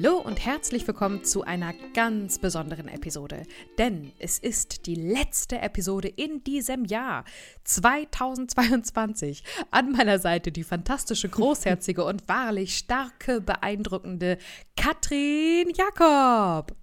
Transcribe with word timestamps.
Hallo 0.00 0.18
und 0.18 0.44
herzlich 0.46 0.86
willkommen 0.86 1.24
zu 1.24 1.42
einer 1.42 1.72
ganz 1.92 2.38
besonderen 2.38 2.86
Episode. 2.86 3.42
Denn 3.78 4.12
es 4.20 4.38
ist 4.38 4.86
die 4.86 4.94
letzte 4.94 5.58
Episode 5.58 6.06
in 6.06 6.44
diesem 6.44 6.84
Jahr 6.84 7.24
2022. 7.64 9.42
An 9.72 9.90
meiner 9.90 10.20
Seite 10.20 10.52
die 10.52 10.62
fantastische, 10.62 11.28
großherzige 11.30 12.04
und 12.04 12.28
wahrlich 12.28 12.78
starke, 12.78 13.40
beeindruckende 13.40 14.38
Katrin 14.76 15.72
Jakob. 15.76 16.76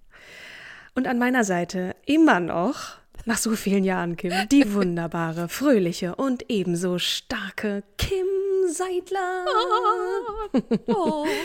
Und 0.94 1.06
an 1.06 1.18
meiner 1.18 1.44
Seite 1.44 1.96
immer 2.04 2.38
noch, 2.38 2.98
nach 3.24 3.38
so 3.38 3.56
vielen 3.56 3.84
Jahren, 3.84 4.18
Kim, 4.18 4.34
die 4.52 4.74
wunderbare, 4.74 5.48
fröhliche 5.48 6.16
und 6.16 6.50
ebenso 6.50 6.98
starke 6.98 7.82
Kim 7.96 8.26
Seidler. 8.68 9.46
Oh. 10.88 11.26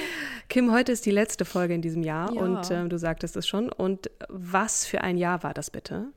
Kim, 0.51 0.73
heute 0.73 0.91
ist 0.91 1.05
die 1.05 1.11
letzte 1.11 1.45
Folge 1.45 1.73
in 1.73 1.81
diesem 1.81 2.03
Jahr 2.03 2.33
Ja. 2.33 2.41
und 2.41 2.69
ähm, 2.71 2.89
du 2.89 2.99
sagtest 2.99 3.37
es 3.37 3.47
schon. 3.47 3.71
Und 3.71 4.11
was 4.27 4.85
für 4.85 4.99
ein 4.99 5.17
Jahr 5.17 5.43
war 5.43 5.53
das 5.53 5.69
bitte? 5.69 6.07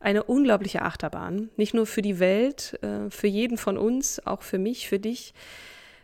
Eine 0.00 0.24
unglaubliche 0.24 0.82
Achterbahn, 0.82 1.50
nicht 1.56 1.74
nur 1.74 1.86
für 1.86 2.02
die 2.02 2.18
Welt, 2.18 2.76
äh, 2.82 3.08
für 3.08 3.28
jeden 3.28 3.56
von 3.56 3.78
uns, 3.78 4.18
auch 4.26 4.42
für 4.42 4.58
mich, 4.58 4.88
für 4.88 4.98
dich. 4.98 5.32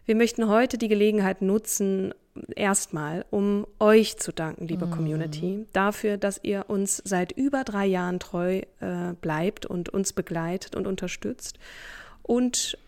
Wir 0.07 0.15
möchten 0.15 0.47
heute 0.49 0.79
die 0.79 0.87
Gelegenheit 0.87 1.43
nutzen, 1.43 2.15
erstmal, 2.55 3.25
um 3.31 3.67
euch 3.81 4.19
zu 4.19 4.31
danken, 4.33 4.69
liebe 4.69 4.87
Community, 4.87 5.67
dafür, 5.73 6.17
dass 6.17 6.39
ihr 6.45 6.67
uns 6.69 7.03
seit 7.05 7.33
über 7.33 7.65
drei 7.65 7.87
Jahren 7.87 8.21
treu 8.21 8.61
äh, 8.79 9.15
bleibt 9.21 9.67
und 9.67 9.89
uns 9.89 10.13
begleitet 10.13 10.77
und 10.77 10.87
unterstützt. 10.87 11.59
Und 12.23 12.79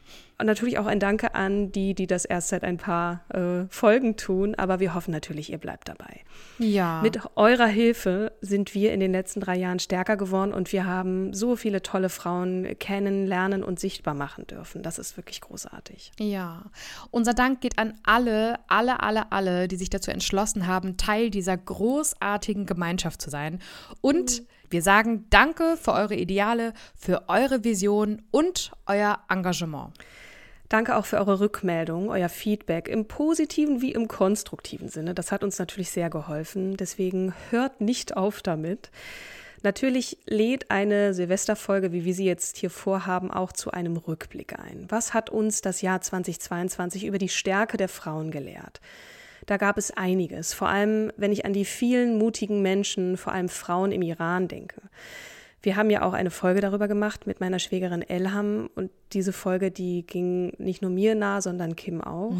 natürlich 0.42 0.78
auch 0.78 0.86
ein 0.86 1.00
Danke 1.00 1.34
an 1.34 1.72
die, 1.72 1.94
die 1.94 2.06
das 2.06 2.24
erst 2.24 2.48
seit 2.48 2.62
ein 2.62 2.76
paar 2.76 3.24
äh, 3.32 3.66
Folgen 3.70 4.16
tun, 4.16 4.54
aber 4.54 4.80
wir 4.80 4.94
hoffen 4.94 5.10
natürlich, 5.10 5.50
ihr 5.50 5.58
bleibt 5.58 5.88
dabei. 5.88 6.20
Ja. 6.58 7.00
Mit 7.02 7.20
eurer 7.36 7.66
Hilfe 7.66 8.32
sind 8.40 8.74
wir 8.74 8.92
in 8.92 9.00
den 9.00 9.12
letzten 9.12 9.40
drei 9.40 9.56
Jahren 9.56 9.78
stärker 9.78 10.16
geworden 10.16 10.52
und 10.52 10.72
wir 10.72 10.86
haben 10.86 11.32
so 11.32 11.56
viele 11.56 11.82
tolle 11.82 12.08
Frauen 12.08 12.78
kennenlernen 12.78 13.62
und 13.62 13.80
sichtbar 13.80 14.14
machen 14.14 14.46
dürfen. 14.46 14.82
Das 14.82 14.98
ist 14.98 15.16
wirklich 15.16 15.40
großartig. 15.40 16.12
Ja, 16.18 16.64
unser 17.10 17.34
Dank 17.34 17.60
geht 17.60 17.78
an 17.78 17.94
alle, 18.04 18.58
alle, 18.68 19.00
alle, 19.00 19.32
alle, 19.32 19.68
die 19.68 19.76
sich 19.76 19.90
dazu 19.90 20.10
entschlossen 20.10 20.66
haben, 20.66 20.96
Teil 20.96 21.30
dieser 21.30 21.56
großartigen 21.56 22.66
Gemeinschaft 22.66 23.22
zu 23.22 23.30
sein. 23.30 23.60
Und 24.00 24.42
wir 24.70 24.82
sagen 24.82 25.26
Danke 25.30 25.76
für 25.76 25.92
eure 25.92 26.14
Ideale, 26.14 26.72
für 26.96 27.28
eure 27.28 27.64
Vision 27.64 28.22
und 28.30 28.72
euer 28.86 29.20
Engagement. 29.28 29.92
Danke 30.68 30.96
auch 30.96 31.06
für 31.06 31.18
eure 31.18 31.40
Rückmeldung, 31.40 32.10
euer 32.10 32.28
Feedback 32.28 32.88
im 32.88 33.06
positiven 33.06 33.80
wie 33.80 33.92
im 33.92 34.08
konstruktiven 34.08 34.88
Sinne. 34.88 35.14
Das 35.14 35.30
hat 35.30 35.44
uns 35.44 35.58
natürlich 35.58 35.90
sehr 35.90 36.10
geholfen. 36.10 36.76
Deswegen 36.76 37.34
hört 37.50 37.80
nicht 37.80 38.16
auf 38.16 38.42
damit. 38.42 38.90
Natürlich 39.62 40.18
lädt 40.26 40.70
eine 40.70 41.14
Silvesterfolge, 41.14 41.92
wie 41.92 42.04
wir 42.04 42.14
sie 42.14 42.26
jetzt 42.26 42.56
hier 42.56 42.70
vorhaben, 42.70 43.30
auch 43.30 43.52
zu 43.52 43.70
einem 43.70 43.96
Rückblick 43.96 44.58
ein. 44.58 44.86
Was 44.88 45.14
hat 45.14 45.30
uns 45.30 45.60
das 45.60 45.82
Jahr 45.82 46.00
2022 46.00 47.04
über 47.04 47.18
die 47.18 47.28
Stärke 47.28 47.76
der 47.76 47.88
Frauen 47.88 48.30
gelehrt? 48.30 48.80
Da 49.46 49.56
gab 49.56 49.78
es 49.78 49.92
einiges, 49.92 50.52
vor 50.52 50.68
allem 50.68 51.12
wenn 51.16 51.32
ich 51.32 51.44
an 51.44 51.52
die 51.52 51.64
vielen 51.64 52.18
mutigen 52.18 52.62
Menschen, 52.62 53.16
vor 53.16 53.32
allem 53.32 53.48
Frauen 53.48 53.92
im 53.92 54.02
Iran 54.02 54.48
denke. 54.48 54.82
Wir 55.66 55.74
haben 55.74 55.90
ja 55.90 56.02
auch 56.02 56.12
eine 56.12 56.30
Folge 56.30 56.60
darüber 56.60 56.86
gemacht 56.86 57.26
mit 57.26 57.40
meiner 57.40 57.58
Schwägerin 57.58 58.00
Elham 58.00 58.70
und 58.76 58.92
diese 59.12 59.32
Folge, 59.32 59.72
die 59.72 60.06
ging 60.06 60.52
nicht 60.58 60.80
nur 60.80 60.92
mir 60.92 61.16
nah, 61.16 61.40
sondern 61.40 61.74
Kim 61.74 62.00
auch. 62.00 62.36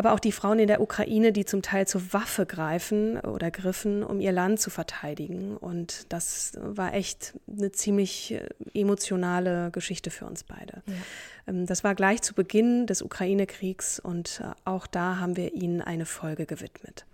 Aber 0.00 0.12
auch 0.12 0.18
die 0.18 0.32
Frauen 0.32 0.58
in 0.58 0.66
der 0.66 0.80
Ukraine, 0.80 1.30
die 1.30 1.44
zum 1.44 1.60
Teil 1.60 1.86
zur 1.86 2.14
Waffe 2.14 2.46
greifen 2.46 3.20
oder 3.20 3.50
griffen, 3.50 4.02
um 4.02 4.18
ihr 4.18 4.32
Land 4.32 4.58
zu 4.58 4.70
verteidigen. 4.70 5.58
Und 5.58 6.06
das 6.08 6.54
war 6.58 6.94
echt 6.94 7.34
eine 7.46 7.70
ziemlich 7.70 8.32
äh, 8.32 8.48
emotionale 8.72 9.70
Geschichte 9.72 10.10
für 10.10 10.24
uns 10.24 10.42
beide. 10.42 10.82
Ähm, 11.46 11.66
Das 11.66 11.84
war 11.84 11.94
gleich 11.94 12.22
zu 12.22 12.32
Beginn 12.32 12.86
des 12.86 13.02
Ukraine-Kriegs 13.02 14.00
und 14.00 14.40
äh, 14.42 14.52
auch 14.64 14.86
da 14.86 15.18
haben 15.18 15.36
wir 15.36 15.52
ihnen 15.52 15.82
eine 15.82 16.06
Folge 16.06 16.46
gewidmet. 16.46 17.04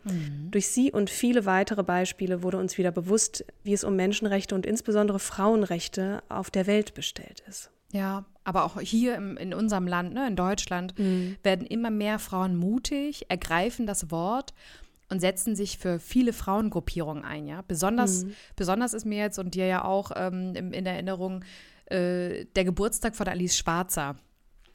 Durch 0.53 0.69
sie 0.69 0.93
und 0.93 1.11
viele 1.11 1.45
weitere 1.45 1.83
Beispiele 1.83 2.45
wurde 2.45 2.59
uns 2.59 2.79
wieder 2.79 2.93
bewusst, 2.93 3.45
wie 3.65 3.73
es 3.73 3.83
um 3.83 3.97
Menschenrechte 3.97 4.55
und 4.55 4.65
insbesondere 4.65 5.19
Frauenrechte 5.19 6.23
auf 6.29 6.51
der 6.51 6.69
Welt 6.69 6.95
bestellt 6.95 7.43
ist. 7.49 7.73
Ja, 7.97 8.25
aber 8.45 8.65
auch 8.65 8.81
hier 8.81 9.17
im, 9.17 9.37
in 9.37 9.55
unserem 9.55 9.87
Land, 9.87 10.13
ne, 10.13 10.29
in 10.29 10.37
Deutschland, 10.37 10.95
werden 11.43 11.67
immer 11.67 11.91
mehr 11.91 12.19
Frauen 12.19 12.57
mutig, 12.57 13.27
ergreifen 13.31 13.87
das 13.87 14.11
Wort 14.11 14.53
und 15.09 15.21
setzen 15.21 15.57
sich 15.57 15.79
für 15.79 15.99
viele 15.99 16.33
Frauengruppierungen 16.33 17.25
ein. 17.25 17.47
Ja? 17.47 17.63
Besonders, 17.67 18.27
besonders 18.55 18.93
ist 18.93 19.07
mir 19.07 19.19
jetzt 19.19 19.39
und 19.39 19.55
dir 19.55 19.67
ja 19.67 19.85
auch 19.85 20.11
ähm, 20.15 20.55
in, 20.55 20.73
in 20.73 20.87
Erinnerung 20.87 21.45
äh, 21.87 22.45
der 22.55 22.65
Geburtstag 22.65 23.17
von 23.17 23.29
Alice 23.29 23.57
Schwarzer. 23.57 24.17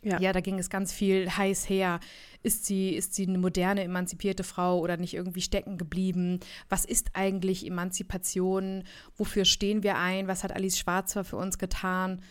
Ja. 0.03 0.19
Ja, 0.19 0.33
da 0.33 0.39
ging 0.39 0.57
es 0.57 0.69
ganz 0.69 0.91
viel 0.91 1.29
heiß 1.29 1.69
her. 1.69 1.99
Ist 2.41 2.65
sie, 2.65 2.95
ist 2.95 3.13
sie 3.13 3.27
eine 3.27 3.37
moderne, 3.37 3.83
emanzipierte 3.83 4.43
Frau 4.43 4.79
oder 4.79 4.97
nicht 4.97 5.13
irgendwie 5.13 5.41
stecken 5.41 5.77
geblieben? 5.77 6.39
Was 6.69 6.85
ist 6.85 7.11
eigentlich 7.13 7.67
Emanzipation? 7.67 8.83
Wofür 9.15 9.45
stehen 9.45 9.83
wir 9.83 9.97
ein? 9.97 10.27
Was 10.27 10.43
hat 10.43 10.53
Alice 10.53 10.79
Schwarzer 10.79 11.23
für 11.23 11.37
uns 11.37 11.59
getan? 11.59 12.21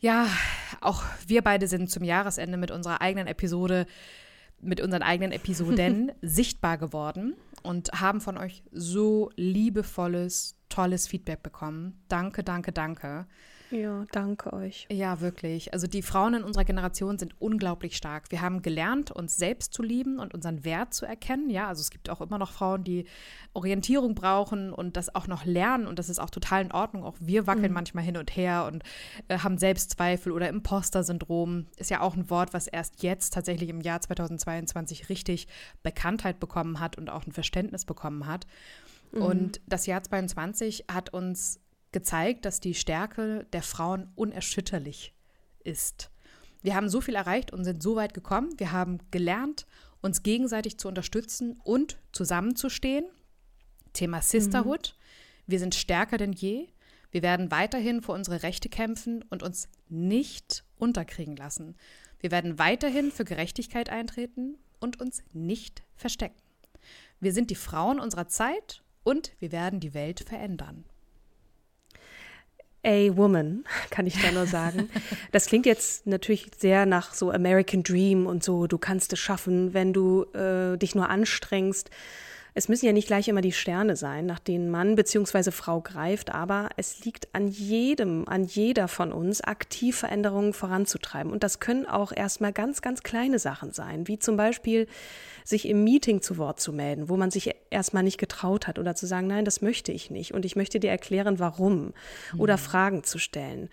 Ja, 0.00 0.28
auch 0.80 1.04
wir 1.26 1.42
beide 1.42 1.68
sind 1.68 1.90
zum 1.90 2.02
Jahresende 2.04 2.56
mit 2.56 2.70
unserer 2.70 3.02
eigenen 3.02 3.26
Episode, 3.26 3.86
mit 4.60 4.80
unseren 4.80 5.02
eigenen 5.02 5.32
Episoden 5.32 6.12
sichtbar 6.22 6.78
geworden 6.78 7.34
und 7.62 8.00
haben 8.00 8.20
von 8.20 8.38
euch 8.38 8.62
so 8.72 9.30
liebevolles, 9.36 10.56
tolles 10.70 11.06
Feedback 11.06 11.42
bekommen. 11.42 12.02
Danke, 12.08 12.42
danke, 12.42 12.72
danke. 12.72 13.26
Ja, 13.70 14.04
danke 14.10 14.52
euch. 14.52 14.86
Ja, 14.90 15.20
wirklich. 15.20 15.72
Also 15.72 15.86
die 15.86 16.02
Frauen 16.02 16.34
in 16.34 16.42
unserer 16.42 16.64
Generation 16.64 17.18
sind 17.18 17.40
unglaublich 17.40 17.96
stark. 17.96 18.30
Wir 18.30 18.40
haben 18.40 18.62
gelernt, 18.62 19.10
uns 19.12 19.36
selbst 19.36 19.72
zu 19.72 19.82
lieben 19.82 20.18
und 20.18 20.34
unseren 20.34 20.64
Wert 20.64 20.92
zu 20.92 21.06
erkennen. 21.06 21.50
Ja, 21.50 21.68
also 21.68 21.80
es 21.80 21.90
gibt 21.90 22.10
auch 22.10 22.20
immer 22.20 22.38
noch 22.38 22.50
Frauen, 22.50 22.82
die 22.82 23.06
Orientierung 23.52 24.14
brauchen 24.14 24.72
und 24.72 24.96
das 24.96 25.14
auch 25.14 25.28
noch 25.28 25.44
lernen 25.44 25.86
und 25.86 25.98
das 25.98 26.08
ist 26.08 26.18
auch 26.18 26.30
total 26.30 26.62
in 26.62 26.72
Ordnung. 26.72 27.04
Auch 27.04 27.16
wir 27.20 27.46
wackeln 27.46 27.72
manchmal 27.72 28.04
hin 28.04 28.16
und 28.16 28.34
her 28.36 28.68
und 28.70 28.82
äh, 29.28 29.38
haben 29.38 29.58
Selbstzweifel 29.58 30.32
oder 30.32 30.48
Imposter-Syndrom. 30.48 31.66
Ist 31.76 31.90
ja 31.90 32.00
auch 32.00 32.16
ein 32.16 32.28
Wort, 32.28 32.52
was 32.52 32.66
erst 32.66 33.02
jetzt 33.02 33.34
tatsächlich 33.34 33.68
im 33.68 33.80
Jahr 33.80 34.00
2022 34.00 35.08
richtig 35.08 35.46
Bekanntheit 35.82 36.40
bekommen 36.40 36.80
hat 36.80 36.98
und 36.98 37.08
auch 37.08 37.26
ein 37.26 37.32
Verständnis 37.32 37.84
bekommen 37.84 38.26
hat. 38.26 38.46
Und 39.12 39.60
das 39.66 39.86
Jahr 39.86 40.02
22 40.02 40.84
hat 40.88 41.12
uns 41.12 41.58
gezeigt, 41.92 42.44
dass 42.44 42.60
die 42.60 42.74
Stärke 42.74 43.46
der 43.52 43.62
Frauen 43.62 44.10
unerschütterlich 44.14 45.14
ist. 45.64 46.10
Wir 46.62 46.74
haben 46.74 46.88
so 46.88 47.00
viel 47.00 47.14
erreicht 47.14 47.52
und 47.52 47.64
sind 47.64 47.82
so 47.82 47.96
weit 47.96 48.14
gekommen. 48.14 48.58
Wir 48.58 48.72
haben 48.72 48.98
gelernt, 49.10 49.66
uns 50.02 50.22
gegenseitig 50.22 50.78
zu 50.78 50.88
unterstützen 50.88 51.58
und 51.64 51.98
zusammenzustehen. 52.12 53.06
Thema 53.92 54.22
Sisterhood. 54.22 54.96
Wir 55.46 55.58
sind 55.58 55.74
stärker 55.74 56.18
denn 56.18 56.32
je. 56.32 56.68
Wir 57.10 57.22
werden 57.22 57.50
weiterhin 57.50 58.02
für 58.02 58.12
unsere 58.12 58.42
Rechte 58.42 58.68
kämpfen 58.68 59.24
und 59.30 59.42
uns 59.42 59.68
nicht 59.88 60.64
unterkriegen 60.76 61.36
lassen. 61.36 61.76
Wir 62.20 62.30
werden 62.30 62.58
weiterhin 62.58 63.10
für 63.10 63.24
Gerechtigkeit 63.24 63.90
eintreten 63.90 64.58
und 64.78 65.00
uns 65.00 65.22
nicht 65.32 65.82
verstecken. 65.96 66.40
Wir 67.18 67.32
sind 67.32 67.50
die 67.50 67.56
Frauen 67.56 67.98
unserer 67.98 68.28
Zeit 68.28 68.82
und 69.02 69.32
wir 69.40 69.50
werden 69.52 69.80
die 69.80 69.94
Welt 69.94 70.20
verändern. 70.20 70.84
A 72.84 73.16
Woman, 73.16 73.64
kann 73.90 74.06
ich 74.06 74.20
da 74.20 74.30
nur 74.32 74.46
sagen. 74.46 74.88
Das 75.32 75.46
klingt 75.46 75.66
jetzt 75.66 76.06
natürlich 76.06 76.46
sehr 76.56 76.86
nach 76.86 77.14
so 77.14 77.30
American 77.30 77.82
Dream 77.82 78.26
und 78.26 78.42
so, 78.42 78.66
du 78.66 78.78
kannst 78.78 79.12
es 79.12 79.18
schaffen, 79.18 79.74
wenn 79.74 79.92
du 79.92 80.24
äh, 80.32 80.76
dich 80.76 80.94
nur 80.94 81.08
anstrengst. 81.08 81.90
Es 82.54 82.68
müssen 82.68 82.86
ja 82.86 82.92
nicht 82.92 83.06
gleich 83.06 83.28
immer 83.28 83.40
die 83.40 83.52
Sterne 83.52 83.96
sein, 83.96 84.26
nach 84.26 84.38
denen 84.38 84.70
Mann 84.70 84.96
bzw. 84.96 85.50
Frau 85.50 85.80
greift, 85.80 86.34
aber 86.34 86.70
es 86.76 87.04
liegt 87.04 87.34
an 87.34 87.48
jedem, 87.48 88.26
an 88.28 88.44
jeder 88.44 88.88
von 88.88 89.12
uns, 89.12 89.40
aktiv 89.40 89.96
Veränderungen 89.96 90.52
voranzutreiben. 90.52 91.32
Und 91.32 91.42
das 91.42 91.60
können 91.60 91.86
auch 91.86 92.12
erstmal 92.12 92.52
ganz, 92.52 92.82
ganz 92.82 93.02
kleine 93.02 93.38
Sachen 93.38 93.72
sein, 93.72 94.08
wie 94.08 94.18
zum 94.18 94.36
Beispiel 94.36 94.86
sich 95.44 95.68
im 95.68 95.84
Meeting 95.84 96.22
zu 96.22 96.38
Wort 96.38 96.60
zu 96.60 96.72
melden, 96.72 97.08
wo 97.08 97.16
man 97.16 97.30
sich 97.30 97.54
erstmal 97.70 98.02
nicht 98.02 98.18
getraut 98.18 98.66
hat 98.66 98.78
oder 98.78 98.94
zu 98.94 99.06
sagen, 99.06 99.26
nein, 99.26 99.44
das 99.44 99.62
möchte 99.62 99.92
ich 99.92 100.10
nicht 100.10 100.32
und 100.34 100.44
ich 100.44 100.56
möchte 100.56 100.80
dir 100.80 100.90
erklären, 100.90 101.38
warum 101.38 101.92
oder 102.36 102.54
mhm. 102.54 102.60
Fragen 102.60 103.04
zu 103.04 103.18
stellen. 103.18 103.68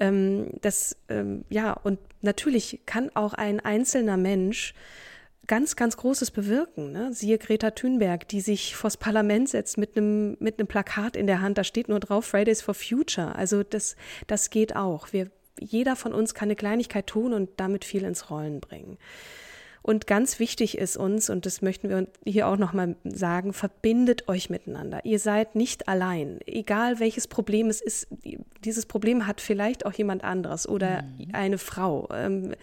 Ähm, 0.00 0.50
das, 0.60 0.96
ähm, 1.08 1.44
ja, 1.48 1.72
und 1.72 1.98
natürlich 2.22 2.80
kann 2.86 3.10
auch 3.14 3.34
ein 3.34 3.60
einzelner 3.60 4.16
Mensch 4.16 4.74
ganz, 5.46 5.76
ganz 5.76 5.96
Großes 5.96 6.30
bewirken. 6.30 6.92
Ne? 6.92 7.12
Siehe 7.12 7.38
Greta 7.38 7.70
Thunberg, 7.70 8.28
die 8.28 8.40
sich 8.40 8.76
vors 8.76 8.96
Parlament 8.96 9.48
setzt 9.48 9.78
mit 9.78 9.96
einem, 9.96 10.36
mit 10.40 10.58
einem 10.58 10.68
Plakat 10.68 11.16
in 11.16 11.26
der 11.26 11.40
Hand, 11.40 11.58
da 11.58 11.64
steht 11.64 11.88
nur 11.88 12.00
drauf 12.00 12.26
Fridays 12.26 12.62
for 12.62 12.74
Future. 12.74 13.34
Also 13.34 13.62
das, 13.62 13.96
das 14.26 14.50
geht 14.50 14.76
auch. 14.76 15.12
Wir, 15.12 15.30
jeder 15.58 15.96
von 15.96 16.12
uns 16.12 16.34
kann 16.34 16.46
eine 16.46 16.56
Kleinigkeit 16.56 17.06
tun 17.06 17.32
und 17.32 17.50
damit 17.56 17.84
viel 17.84 18.04
ins 18.04 18.30
Rollen 18.30 18.60
bringen. 18.60 18.98
Und 19.82 20.06
ganz 20.06 20.38
wichtig 20.38 20.78
ist 20.78 20.96
uns, 20.96 21.28
und 21.28 21.44
das 21.44 21.60
möchten 21.60 21.90
wir 21.90 22.06
hier 22.24 22.48
auch 22.48 22.56
nochmal 22.56 22.96
sagen, 23.04 23.52
verbindet 23.52 24.28
euch 24.28 24.48
miteinander. 24.48 25.04
Ihr 25.04 25.18
seid 25.18 25.56
nicht 25.56 25.88
allein. 25.88 26.40
Egal 26.46 27.00
welches 27.00 27.28
Problem 27.28 27.68
es 27.68 27.82
ist, 27.82 28.08
dieses 28.64 28.86
Problem 28.86 29.26
hat 29.26 29.42
vielleicht 29.42 29.84
auch 29.84 29.92
jemand 29.92 30.24
anderes 30.24 30.66
oder 30.66 31.02
mhm. 31.02 31.28
eine 31.34 31.58
Frau. 31.58 32.08
Ähm, 32.14 32.54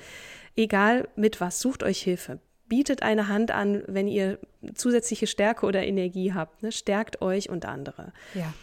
egal 0.55 1.07
mit 1.15 1.39
was, 1.39 1.59
sucht 1.59 1.83
euch 1.83 2.01
Hilfe 2.01 2.39
bietet 2.71 3.03
eine 3.03 3.27
Hand 3.27 3.51
an, 3.51 3.83
wenn 3.87 4.07
ihr 4.07 4.39
zusätzliche 4.75 5.27
Stärke 5.27 5.65
oder 5.65 5.83
Energie 5.83 6.33
habt. 6.33 6.63
Ne? 6.63 6.71
Stärkt 6.71 7.21
euch 7.21 7.49
und 7.49 7.65
andere. 7.65 8.13
Ja. 8.33 8.53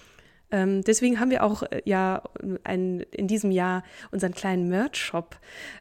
Ähm, 0.50 0.82
deswegen 0.82 1.20
haben 1.20 1.31
wir 1.31 1.44
auch 1.44 1.62
äh, 1.64 1.82
ja 1.84 2.22
ein, 2.64 3.00
in 3.10 3.28
diesem 3.28 3.50
Jahr 3.50 3.82
unseren 4.10 4.32
kleinen 4.32 4.70
Merch-Shop 4.70 5.37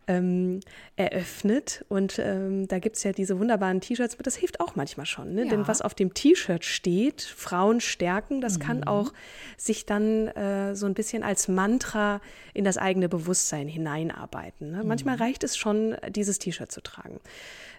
ähm, 0.08 0.60
eröffnet. 0.98 1.86
Und 1.88 2.20
ähm, 2.20 2.68
da 2.68 2.80
gibt 2.80 2.98
es 2.98 3.04
ja 3.04 3.14
diese 3.14 3.40
wunderbaren 3.40 3.80
T-Shirts. 3.80 4.18
Das 4.18 4.36
hilft 4.36 4.60
auch 4.60 4.76
manchmal 4.76 5.06
schon. 5.06 5.34
Ne? 5.34 5.46
Ja. 5.46 5.52
Denn 5.52 5.68
was 5.70 5.82
auf 5.82 5.96
dem 5.96 6.14
T-Shirt 6.14 6.66
steht, 6.66 7.22
Frauen 7.22 7.80
stärken, 7.80 8.42
das 8.42 8.60
mhm. 8.60 8.64
kann 8.64 8.84
auch 8.84 9.14
sich 9.56 9.86
dann 9.86 10.28
äh, 10.28 10.76
so 10.76 10.86
ein 10.86 10.94
bisschen 10.94 11.24
als 11.24 11.48
Mantra 11.48 12.20
in 12.54 12.66
das 12.66 12.78
eigene 12.78 13.08
Bewusstsein 13.08 13.70
hineinarbeiten. 13.70 14.72
Ne? 14.72 14.82
Mhm. 14.82 14.88
Manchmal 14.90 15.16
reicht 15.16 15.46
es 15.46 15.56
schon, 15.56 15.96
dieses 16.10 16.40
T-Shirt 16.40 16.74
zu 16.74 16.82
tragen. 16.82 17.22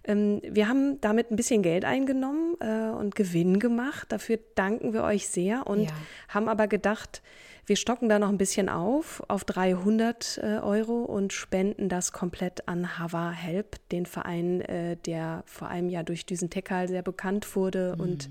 Ähm, 0.09 0.41
wir 0.43 0.69
haben 0.69 1.01
damit 1.01 1.31
ein 1.31 1.37
bisschen 1.37 1.63
Geld 1.63 1.85
eingenommen 1.85 2.57
äh, 2.61 2.91
und 2.91 3.15
Gewinn 3.15 3.61
gemacht. 3.61 4.11
Dafür 4.11 4.41
danken 4.57 4.93
wir 4.93 5.05
euch 5.05 5.29
sehr 5.29 5.67
und 5.67 5.85
ja. 5.85 5.91
haben 6.29 6.49
aber 6.49 6.67
gedacht, 6.67 7.23
wir 7.67 7.77
stocken 7.77 8.09
da 8.09 8.19
noch 8.19 8.31
ein 8.31 8.39
bisschen 8.39 8.71
auf, 8.71 9.23
auf 9.29 9.45
300 9.45 10.41
äh, 10.43 10.47
Euro 10.61 11.03
und 11.03 11.35
spenden 11.35 11.91
das 11.91 12.13
komplett 12.13 12.67
an 12.67 12.99
Hava 12.99 13.31
Help, 13.31 13.77
den 13.91 14.07
Verein, 14.07 14.63
äh, 14.63 14.97
der 14.97 15.43
vor 15.45 15.69
allem 15.69 15.91
ja 15.91 16.03
durch 16.03 16.25
Düsen 16.25 16.49
Tekal 16.49 16.89
sehr 16.89 17.03
bekannt 17.03 17.55
wurde 17.55 17.95
mhm. 17.95 18.03
und 18.03 18.31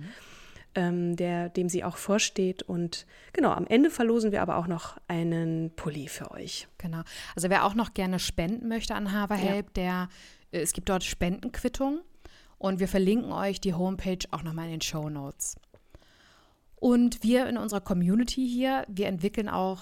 ähm, 0.74 1.16
der, 1.16 1.50
dem 1.50 1.70
sie 1.70 1.84
auch 1.84 1.98
vorsteht. 1.98 2.64
Und 2.64 3.06
genau, 3.34 3.52
am 3.52 3.68
Ende 3.68 3.92
verlosen 3.92 4.32
wir 4.32 4.42
aber 4.42 4.58
auch 4.58 4.68
noch 4.68 4.98
einen 5.08 5.70
Pulli 5.76 6.08
für 6.08 6.32
euch. 6.32 6.68
Genau. 6.80 7.02
Also 7.36 7.52
wer 7.52 7.64
auch 7.66 7.76
noch 7.76 7.94
gerne 7.94 8.18
spenden 8.18 8.68
möchte 8.68 8.96
an 8.96 9.14
Hava 9.14 9.36
Help, 9.36 9.68
ja. 9.68 9.72
der 9.76 10.10
es 10.52 10.74
gibt 10.74 10.90
dort 10.90 11.04
Spendenquittungen 11.04 12.02
und 12.58 12.80
wir 12.80 12.88
verlinken 12.88 13.32
euch 13.32 13.60
die 13.60 13.74
Homepage 13.74 14.20
auch 14.32 14.44
nochmal 14.44 14.66
in 14.66 14.72
den 14.72 14.82
Show 14.82 15.10
Notes. 15.10 15.56
Und 16.76 17.24
wir 17.24 17.48
in 17.48 17.58
unserer 17.58 17.82
Community 17.82 18.48
hier, 18.48 18.86
wir 18.88 19.08
entwickeln 19.08 19.50
auch 19.50 19.82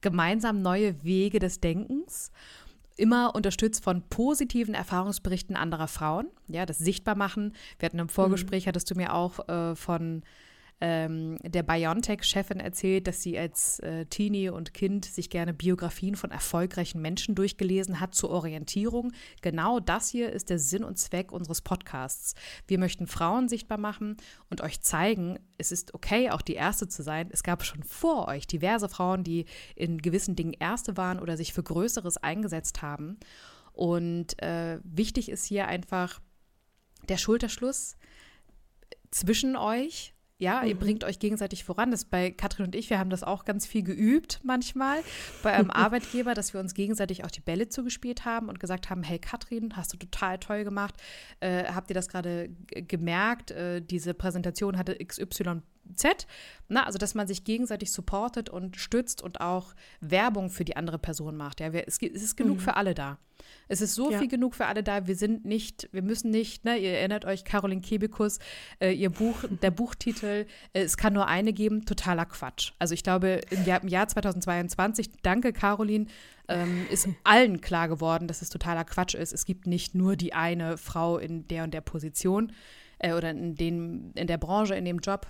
gemeinsam 0.00 0.60
neue 0.60 1.02
Wege 1.04 1.38
des 1.38 1.60
Denkens, 1.60 2.32
immer 2.96 3.34
unterstützt 3.34 3.82
von 3.82 4.02
positiven 4.08 4.74
Erfahrungsberichten 4.74 5.56
anderer 5.56 5.88
Frauen. 5.88 6.26
Ja, 6.48 6.66
das 6.66 6.78
sichtbar 6.78 7.14
machen. 7.14 7.54
Wir 7.78 7.86
hatten 7.86 7.98
im 7.98 8.08
Vorgespräch, 8.08 8.66
mhm. 8.66 8.68
hattest 8.68 8.90
du 8.90 8.94
mir 8.94 9.14
auch 9.14 9.48
äh, 9.48 9.74
von 9.74 10.22
ähm, 10.84 11.36
der 11.44 11.62
BioNTech-Chefin 11.62 12.58
erzählt, 12.58 13.06
dass 13.06 13.22
sie 13.22 13.38
als 13.38 13.78
äh, 13.78 14.04
Teenie 14.06 14.48
und 14.48 14.74
Kind 14.74 15.04
sich 15.04 15.30
gerne 15.30 15.54
Biografien 15.54 16.16
von 16.16 16.32
erfolgreichen 16.32 17.00
Menschen 17.00 17.36
durchgelesen 17.36 18.00
hat 18.00 18.16
zur 18.16 18.30
Orientierung. 18.30 19.12
Genau 19.42 19.78
das 19.78 20.08
hier 20.08 20.32
ist 20.32 20.50
der 20.50 20.58
Sinn 20.58 20.82
und 20.82 20.98
Zweck 20.98 21.30
unseres 21.30 21.60
Podcasts. 21.60 22.34
Wir 22.66 22.80
möchten 22.80 23.06
Frauen 23.06 23.48
sichtbar 23.48 23.78
machen 23.78 24.16
und 24.50 24.60
euch 24.60 24.80
zeigen, 24.80 25.38
es 25.56 25.70
ist 25.70 25.94
okay, 25.94 26.30
auch 26.30 26.42
die 26.42 26.54
Erste 26.54 26.88
zu 26.88 27.04
sein. 27.04 27.28
Es 27.30 27.44
gab 27.44 27.64
schon 27.64 27.84
vor 27.84 28.26
euch 28.26 28.48
diverse 28.48 28.88
Frauen, 28.88 29.22
die 29.22 29.44
in 29.76 29.98
gewissen 29.98 30.34
Dingen 30.34 30.52
Erste 30.52 30.96
waren 30.96 31.20
oder 31.20 31.36
sich 31.36 31.52
für 31.52 31.62
Größeres 31.62 32.16
eingesetzt 32.16 32.82
haben. 32.82 33.18
Und 33.72 34.42
äh, 34.42 34.80
wichtig 34.82 35.28
ist 35.28 35.44
hier 35.44 35.68
einfach 35.68 36.20
der 37.08 37.18
Schulterschluss 37.18 37.96
zwischen 39.12 39.54
euch 39.54 40.12
ja, 40.38 40.62
mhm. 40.62 40.68
ihr 40.68 40.74
bringt 40.76 41.04
euch 41.04 41.18
gegenseitig 41.18 41.64
voran. 41.64 41.90
Das 41.90 42.04
bei 42.04 42.30
Katrin 42.30 42.66
und 42.66 42.74
ich, 42.74 42.90
wir 42.90 42.98
haben 42.98 43.10
das 43.10 43.22
auch 43.22 43.44
ganz 43.44 43.66
viel 43.66 43.82
geübt 43.82 44.40
manchmal 44.42 44.98
bei 45.42 45.52
einem 45.52 45.70
Arbeitgeber, 45.72 46.34
dass 46.34 46.52
wir 46.52 46.60
uns 46.60 46.74
gegenseitig 46.74 47.24
auch 47.24 47.30
die 47.30 47.40
Bälle 47.40 47.68
zugespielt 47.68 48.24
haben 48.24 48.48
und 48.48 48.60
gesagt 48.60 48.90
haben, 48.90 49.02
hey 49.02 49.18
Katrin, 49.18 49.76
hast 49.76 49.92
du 49.92 49.96
total 49.96 50.38
toll 50.38 50.64
gemacht. 50.64 50.94
Äh, 51.40 51.64
habt 51.64 51.90
ihr 51.90 51.94
das 51.94 52.08
gerade 52.08 52.50
gemerkt? 52.70 53.50
Äh, 53.52 53.80
diese 53.82 54.14
Präsentation 54.14 54.76
hatte 54.76 54.96
XY 54.96 55.62
Z. 55.94 56.26
Na, 56.68 56.84
also, 56.86 56.98
dass 56.98 57.14
man 57.14 57.26
sich 57.26 57.44
gegenseitig 57.44 57.92
supportet 57.92 58.48
und 58.48 58.76
stützt 58.76 59.22
und 59.22 59.40
auch 59.40 59.74
Werbung 60.00 60.50
für 60.50 60.64
die 60.64 60.76
andere 60.76 60.98
Person 60.98 61.36
macht. 61.36 61.60
Ja, 61.60 61.68
es, 61.68 61.98
ist 61.98 62.36
genug 62.36 62.58
mhm. 62.58 62.60
für 62.60 62.76
alle 62.76 62.94
da. 62.94 63.18
Es 63.68 63.80
ist 63.80 63.94
so 63.94 64.10
ja. 64.10 64.18
viel 64.18 64.28
genug 64.28 64.54
für 64.54 64.66
alle 64.66 64.82
da. 64.82 65.06
Wir 65.06 65.16
sind 65.16 65.44
nicht, 65.44 65.88
wir 65.92 66.02
müssen 66.02 66.30
nicht, 66.30 66.64
ne, 66.64 66.76
ihr 66.78 66.92
erinnert 66.92 67.24
euch, 67.24 67.44
Caroline 67.44 67.80
Kebekus, 67.80 68.38
äh, 68.80 68.92
ihr 68.92 69.10
Buch, 69.10 69.36
der 69.62 69.70
Buchtitel, 69.70 70.46
äh, 70.72 70.82
es 70.82 70.96
kann 70.96 71.12
nur 71.12 71.26
eine 71.26 71.52
geben, 71.52 71.84
totaler 71.84 72.26
Quatsch. 72.26 72.72
Also 72.78 72.94
ich 72.94 73.02
glaube, 73.02 73.40
im 73.50 73.64
Jahr, 73.64 73.82
im 73.82 73.88
Jahr 73.88 74.08
2022, 74.08 75.10
danke 75.22 75.52
Caroline, 75.52 76.06
ähm, 76.48 76.86
ist 76.90 77.08
allen 77.24 77.60
klar 77.60 77.88
geworden, 77.88 78.28
dass 78.28 78.42
es 78.42 78.50
totaler 78.50 78.84
Quatsch 78.84 79.14
ist. 79.14 79.32
Es 79.32 79.44
gibt 79.44 79.66
nicht 79.66 79.94
nur 79.94 80.16
die 80.16 80.34
eine 80.34 80.76
Frau 80.76 81.18
in 81.18 81.46
der 81.48 81.64
und 81.64 81.72
der 81.72 81.80
Position 81.80 82.52
äh, 82.98 83.12
oder 83.12 83.30
in, 83.30 83.54
den, 83.54 84.12
in 84.14 84.26
der 84.26 84.38
Branche, 84.38 84.74
in 84.74 84.84
dem 84.84 84.98
Job. 84.98 85.26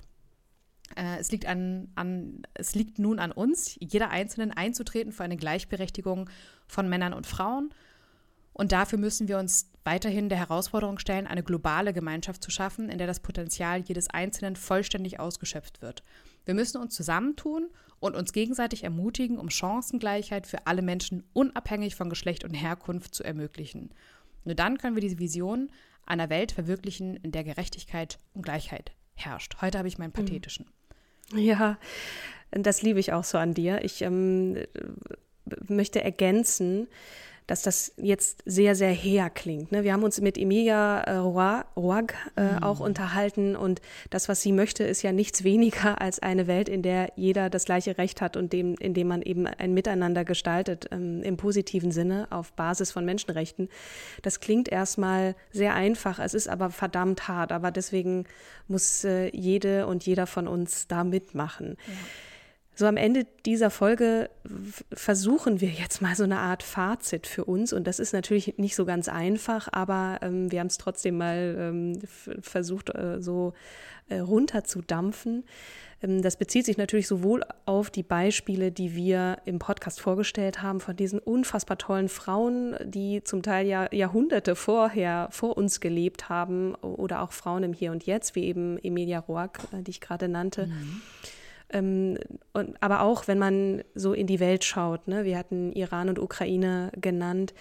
Äh, 0.96 1.18
es, 1.18 1.30
liegt 1.30 1.46
an, 1.46 1.88
an, 1.94 2.42
es 2.54 2.74
liegt 2.74 2.98
nun 2.98 3.18
an 3.18 3.32
uns, 3.32 3.76
jeder 3.80 4.10
Einzelnen 4.10 4.52
einzutreten 4.52 5.12
für 5.12 5.24
eine 5.24 5.36
Gleichberechtigung 5.36 6.28
von 6.66 6.88
Männern 6.88 7.12
und 7.12 7.26
Frauen. 7.26 7.72
Und 8.52 8.72
dafür 8.72 8.98
müssen 8.98 9.28
wir 9.28 9.38
uns 9.38 9.70
weiterhin 9.84 10.28
der 10.28 10.38
Herausforderung 10.38 10.98
stellen, 10.98 11.26
eine 11.26 11.42
globale 11.42 11.92
Gemeinschaft 11.92 12.42
zu 12.42 12.50
schaffen, 12.50 12.90
in 12.90 12.98
der 12.98 13.06
das 13.06 13.20
Potenzial 13.20 13.80
jedes 13.80 14.10
Einzelnen 14.10 14.56
vollständig 14.56 15.20
ausgeschöpft 15.20 15.80
wird. 15.80 16.02
Wir 16.44 16.54
müssen 16.54 16.80
uns 16.80 16.94
zusammentun 16.94 17.68
und 17.98 18.14
uns 18.14 18.32
gegenseitig 18.32 18.84
ermutigen, 18.84 19.38
um 19.38 19.48
Chancengleichheit 19.48 20.46
für 20.46 20.66
alle 20.66 20.82
Menschen 20.82 21.24
unabhängig 21.32 21.94
von 21.94 22.10
Geschlecht 22.10 22.44
und 22.44 22.52
Herkunft 22.52 23.14
zu 23.14 23.24
ermöglichen. 23.24 23.90
Nur 24.44 24.54
dann 24.54 24.76
können 24.76 24.96
wir 24.96 25.02
diese 25.02 25.18
Vision 25.18 25.70
einer 26.04 26.28
Welt 26.28 26.52
verwirklichen, 26.52 27.16
in 27.16 27.32
der 27.32 27.44
Gerechtigkeit 27.44 28.18
und 28.34 28.42
Gleichheit 28.42 28.92
herrscht. 29.14 29.56
Heute 29.60 29.78
habe 29.78 29.88
ich 29.88 29.98
meinen 29.98 30.10
mhm. 30.10 30.24
pathetischen. 30.24 30.66
Ja, 31.34 31.78
das 32.50 32.82
liebe 32.82 33.00
ich 33.00 33.12
auch 33.12 33.24
so 33.24 33.38
an 33.38 33.54
dir. 33.54 33.82
Ich 33.84 34.02
ähm, 34.02 34.58
möchte 35.68 36.02
ergänzen, 36.02 36.88
dass 37.52 37.60
das 37.60 37.92
jetzt 37.98 38.42
sehr, 38.46 38.74
sehr 38.74 38.92
her 38.92 39.28
klingt. 39.28 39.72
Ne? 39.72 39.84
Wir 39.84 39.92
haben 39.92 40.04
uns 40.04 40.18
mit 40.22 40.38
Emilia 40.38 41.02
äh, 41.02 41.16
Roag 41.16 42.14
äh, 42.34 42.44
mhm. 42.44 42.62
auch 42.62 42.80
unterhalten 42.80 43.56
und 43.56 43.82
das, 44.08 44.30
was 44.30 44.40
sie 44.40 44.52
möchte, 44.52 44.84
ist 44.84 45.02
ja 45.02 45.12
nichts 45.12 45.44
weniger 45.44 46.00
als 46.00 46.18
eine 46.18 46.46
Welt, 46.46 46.70
in 46.70 46.80
der 46.80 47.12
jeder 47.14 47.50
das 47.50 47.66
gleiche 47.66 47.98
Recht 47.98 48.22
hat 48.22 48.38
und 48.38 48.54
dem, 48.54 48.74
in 48.76 48.94
dem 48.94 49.06
man 49.06 49.20
eben 49.20 49.46
ein 49.46 49.74
Miteinander 49.74 50.24
gestaltet, 50.24 50.86
ähm, 50.92 51.22
im 51.22 51.36
positiven 51.36 51.92
Sinne, 51.92 52.26
auf 52.30 52.54
Basis 52.54 52.90
von 52.90 53.04
Menschenrechten. 53.04 53.68
Das 54.22 54.40
klingt 54.40 54.70
erstmal 54.70 55.34
sehr 55.50 55.74
einfach, 55.74 56.20
es 56.20 56.32
ist 56.32 56.48
aber 56.48 56.70
verdammt 56.70 57.28
hart, 57.28 57.52
aber 57.52 57.70
deswegen 57.70 58.24
muss 58.66 59.04
äh, 59.04 59.28
jede 59.36 59.86
und 59.86 60.06
jeder 60.06 60.26
von 60.26 60.48
uns 60.48 60.88
da 60.88 61.04
mitmachen. 61.04 61.76
Ja. 61.86 61.92
So 62.74 62.86
am 62.86 62.96
Ende 62.96 63.26
dieser 63.44 63.68
Folge 63.68 64.30
versuchen 64.92 65.60
wir 65.60 65.68
jetzt 65.68 66.00
mal 66.00 66.16
so 66.16 66.24
eine 66.24 66.38
Art 66.38 66.62
Fazit 66.62 67.26
für 67.26 67.44
uns. 67.44 67.72
Und 67.74 67.86
das 67.86 67.98
ist 67.98 68.14
natürlich 68.14 68.56
nicht 68.56 68.74
so 68.74 68.86
ganz 68.86 69.08
einfach, 69.08 69.68
aber 69.72 70.18
ähm, 70.22 70.50
wir 70.50 70.60
haben 70.60 70.68
es 70.68 70.78
trotzdem 70.78 71.18
mal 71.18 71.54
ähm, 71.58 72.00
versucht, 72.40 72.94
äh, 72.94 73.20
so 73.20 73.52
äh, 74.08 74.20
runterzudampfen. 74.20 75.44
Ähm, 76.02 76.22
das 76.22 76.36
bezieht 76.36 76.64
sich 76.64 76.78
natürlich 76.78 77.08
sowohl 77.08 77.44
auf 77.66 77.90
die 77.90 78.02
Beispiele, 78.02 78.72
die 78.72 78.96
wir 78.96 79.36
im 79.44 79.58
Podcast 79.58 80.00
vorgestellt 80.00 80.62
haben, 80.62 80.80
von 80.80 80.96
diesen 80.96 81.18
unfassbar 81.18 81.76
tollen 81.76 82.08
Frauen, 82.08 82.76
die 82.84 83.22
zum 83.22 83.42
Teil 83.42 83.66
ja 83.66 83.86
Jahrhunderte 83.92 84.56
vorher 84.56 85.28
vor 85.30 85.58
uns 85.58 85.80
gelebt 85.80 86.30
haben, 86.30 86.74
oder 86.76 87.20
auch 87.20 87.32
Frauen 87.32 87.64
im 87.64 87.74
Hier 87.74 87.92
und 87.92 88.06
Jetzt, 88.06 88.34
wie 88.34 88.44
eben 88.44 88.78
Emilia 88.78 89.18
Roark, 89.18 89.60
äh, 89.72 89.82
die 89.82 89.90
ich 89.90 90.00
gerade 90.00 90.26
nannte. 90.26 90.68
Mhm 90.68 91.02
ähm, 91.72 92.18
und, 92.52 92.82
aber 92.82 93.02
auch, 93.02 93.28
wenn 93.28 93.38
man 93.38 93.82
so 93.94 94.12
in 94.12 94.26
die 94.26 94.40
Welt 94.40 94.64
schaut, 94.64 95.08
ne? 95.08 95.24
wir 95.24 95.38
hatten 95.38 95.72
Iran 95.72 96.08
und 96.08 96.18
Ukraine 96.18 96.90
genannt, 96.96 97.54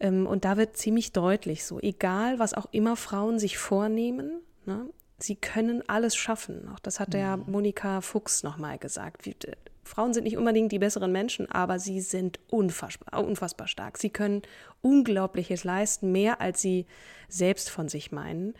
ähm, 0.00 0.26
und 0.26 0.44
da 0.44 0.56
wird 0.56 0.76
ziemlich 0.76 1.12
deutlich 1.12 1.64
so, 1.64 1.78
egal 1.80 2.38
was 2.38 2.54
auch 2.54 2.66
immer 2.72 2.96
Frauen 2.96 3.38
sich 3.38 3.58
vornehmen, 3.58 4.40
ne? 4.64 4.86
sie 5.18 5.36
können 5.36 5.82
alles 5.88 6.16
schaffen. 6.16 6.68
Auch 6.74 6.78
das 6.78 6.98
hat 6.98 7.12
der 7.12 7.36
mhm. 7.36 7.44
Monika 7.48 8.00
Fuchs 8.00 8.42
nochmal 8.42 8.78
gesagt. 8.78 9.26
Wie, 9.26 9.36
Frauen 9.84 10.14
sind 10.14 10.24
nicht 10.24 10.36
unbedingt 10.36 10.72
die 10.72 10.78
besseren 10.78 11.12
Menschen, 11.12 11.50
aber 11.50 11.78
sie 11.78 12.00
sind 12.00 12.38
unfassbar, 12.48 13.24
unfassbar 13.24 13.66
stark. 13.66 13.98
Sie 13.98 14.10
können 14.10 14.42
Unglaubliches 14.82 15.64
leisten, 15.64 16.12
mehr 16.12 16.40
als 16.40 16.62
sie 16.62 16.86
selbst 17.28 17.70
von 17.70 17.88
sich 17.88 18.12
meinen. 18.12 18.54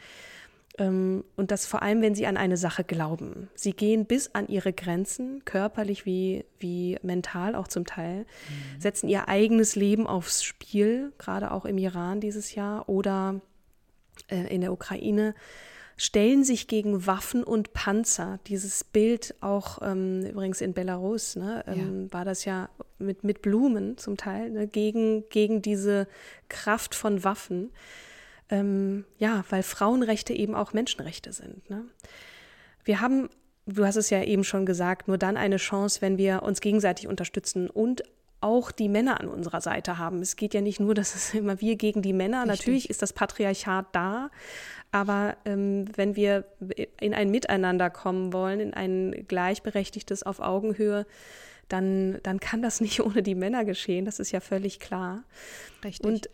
Ähm, 0.79 1.25
und 1.37 1.51
das 1.51 1.67
vor 1.67 1.83
allem, 1.83 2.03
wenn 2.03 2.15
sie 2.15 2.27
an 2.27 2.37
eine 2.37 2.57
Sache 2.57 2.85
glauben. 2.85 3.49
Sie 3.55 3.73
gehen 3.73 4.07
bis 4.07 4.35
an 4.35 4.49
ihre 4.49 4.73
Grenzen, 4.73 5.45
körperlich 5.45 6.07
wie, 6.07 6.45
wie 6.59 6.99
mental 7.03 7.55
auch 7.55 7.69
zum 7.69 7.85
Teil, 7.85 8.21
mhm. 8.21 8.81
setzen 8.81 9.09
ihr 9.09 9.29
eigenes 9.29 9.77
Leben 9.77 10.07
aufs 10.07 10.43
Spiel, 10.43 11.13
gerade 11.19 11.51
auch 11.51 11.65
im 11.65 11.79
Iran 11.79 12.21
dieses 12.21 12.55
Jahr 12.55 12.89
oder 12.89 13.41
äh, 14.29 14.55
in 14.55 14.61
der 14.61 14.73
Ukraine, 14.73 15.35
stellen 15.97 16.45
sich 16.45 16.67
gegen 16.67 17.07
Waffen 17.07 17.45
und 17.45 17.75
Panzer. 17.75 18.41
Dieses 18.47 18.85
Bild 18.85 19.35
auch 19.43 19.81
ähm, 19.83 20.25
übrigens 20.25 20.63
in 20.63 20.73
Belarus 20.73 21.37
ne, 21.37 21.63
ähm, 21.67 22.05
ja. 22.05 22.13
war 22.15 22.25
das 22.25 22.47
ja 22.47 22.71
mit, 22.99 23.23
mit 23.23 23.43
Blumen 23.43 23.99
zum 23.99 24.17
Teil, 24.17 24.49
ne, 24.49 24.67
gegen, 24.67 25.29
gegen 25.29 25.61
diese 25.61 26.09
Kraft 26.49 26.95
von 26.95 27.23
Waffen 27.23 27.71
ähm, 28.51 29.05
ja, 29.19 29.45
weil 29.51 29.63
Frauenrechte 29.63 30.33
eben 30.33 30.55
auch 30.55 30.73
Menschenrechte 30.73 31.33
sind. 31.33 31.69
Ne? 31.71 31.85
Wir 32.85 33.01
haben, 33.01 33.29
du 33.67 33.85
hast 33.85 33.97
es 33.97 34.11
ja 34.11 34.23
eben 34.23 34.45
schon 34.45 34.67
gesagt, 34.67 35.09
nur 35.09 35.19
dann 35.19 35.37
eine 35.37 35.57
Chance, 35.57 36.03
wenn 36.03 36.19
wir 36.19 36.43
uns 36.43 36.61
gegenseitig 36.61 37.07
unterstützen 37.07 37.71
und 37.71 38.03
auch 38.41 38.71
die 38.71 38.89
Männer 38.89 39.21
an 39.21 39.29
unserer 39.29 39.61
Seite 39.61 39.99
haben. 39.99 40.21
Es 40.23 40.37
geht 40.37 40.55
ja 40.55 40.61
nicht 40.61 40.81
nur, 40.81 40.95
dass 40.97 41.15
es 41.15 41.35
immer 41.35 41.61
wir 41.61 41.77
gegen 41.77 42.03
die 42.03 42.13
Männer, 42.13 42.43
Richtig. 42.43 42.59
natürlich 42.59 42.91
ist 42.91 43.03
das 43.03 43.13
Patriarchat 43.13 43.87
da, 43.93 44.31
aber 44.93 45.37
ähm, 45.45 45.85
wenn 45.95 46.17
wir 46.17 46.45
in 47.01 47.15
ein 47.15 47.31
Miteinander 47.31 47.91
kommen 47.91 48.33
wollen, 48.33 48.61
in 48.61 48.75
ein 48.75 49.25
gleichberechtigtes 49.29 50.25
auf 50.25 50.41
Augenhöhe, 50.41 51.07
dann, 51.69 52.19
dann 52.25 52.41
kann 52.41 52.63
das 52.63 52.81
nicht 52.81 53.01
ohne 53.05 53.23
die 53.23 53.37
Männer 53.37 53.65
geschehen, 53.65 54.05
das 54.05 54.19
ist 54.19 54.33
ja 54.33 54.41
völlig 54.41 54.81
klar. 54.81 55.23
Richtig. 55.85 56.05
Und 56.05 56.31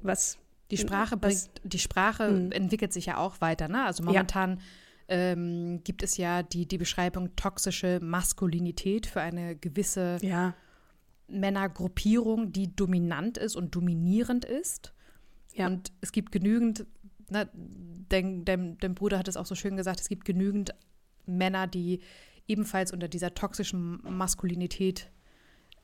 was 0.00 0.38
die 0.70 0.76
Sprache 0.76 1.16
bringt, 1.16 1.50
die 1.64 1.78
Sprache 1.78 2.30
mhm. 2.30 2.52
entwickelt 2.52 2.92
sich 2.92 3.06
ja 3.06 3.16
auch 3.16 3.40
weiter, 3.40 3.68
ne? 3.68 3.84
Also 3.84 4.02
momentan 4.02 4.60
ja. 5.08 5.16
ähm, 5.16 5.80
gibt 5.84 6.02
es 6.02 6.16
ja 6.16 6.42
die, 6.42 6.66
die 6.66 6.78
Beschreibung 6.78 7.34
toxische 7.36 8.00
Maskulinität 8.02 9.06
für 9.06 9.20
eine 9.20 9.56
gewisse 9.56 10.18
ja. 10.20 10.54
Männergruppierung, 11.28 12.52
die 12.52 12.74
dominant 12.74 13.38
ist 13.38 13.56
und 13.56 13.74
dominierend 13.74 14.44
ist. 14.44 14.92
Ja. 15.54 15.66
Und 15.66 15.92
es 16.00 16.12
gibt 16.12 16.32
genügend, 16.32 16.86
ne, 17.30 17.48
dein, 18.08 18.44
dein, 18.44 18.78
dein 18.78 18.94
Bruder 18.94 19.18
hat 19.18 19.28
es 19.28 19.36
auch 19.36 19.46
so 19.46 19.54
schön 19.54 19.76
gesagt, 19.76 20.00
es 20.00 20.08
gibt 20.08 20.24
genügend 20.24 20.74
Männer, 21.26 21.66
die 21.66 22.00
ebenfalls 22.46 22.92
unter 22.92 23.08
dieser 23.08 23.34
toxischen 23.34 24.00
Maskulinität 24.02 25.10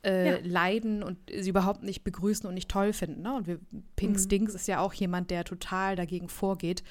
äh, 0.05 0.27
ja. 0.27 0.37
leiden 0.43 1.03
und 1.03 1.17
sie 1.29 1.49
überhaupt 1.49 1.83
nicht 1.83 2.03
begrüßen 2.03 2.47
und 2.47 2.53
nicht 2.53 2.69
toll 2.69 2.93
finden. 2.93 3.23
Ne? 3.23 3.35
Und 3.35 3.47
wir, 3.47 3.59
Pink 3.95 4.19
Stinks 4.19 4.53
mhm. 4.53 4.57
ist 4.57 4.67
ja 4.67 4.79
auch 4.79 4.93
jemand, 4.93 5.31
der 5.31 5.43
total 5.43 5.95
dagegen 5.95 6.29
vorgeht 6.29 6.83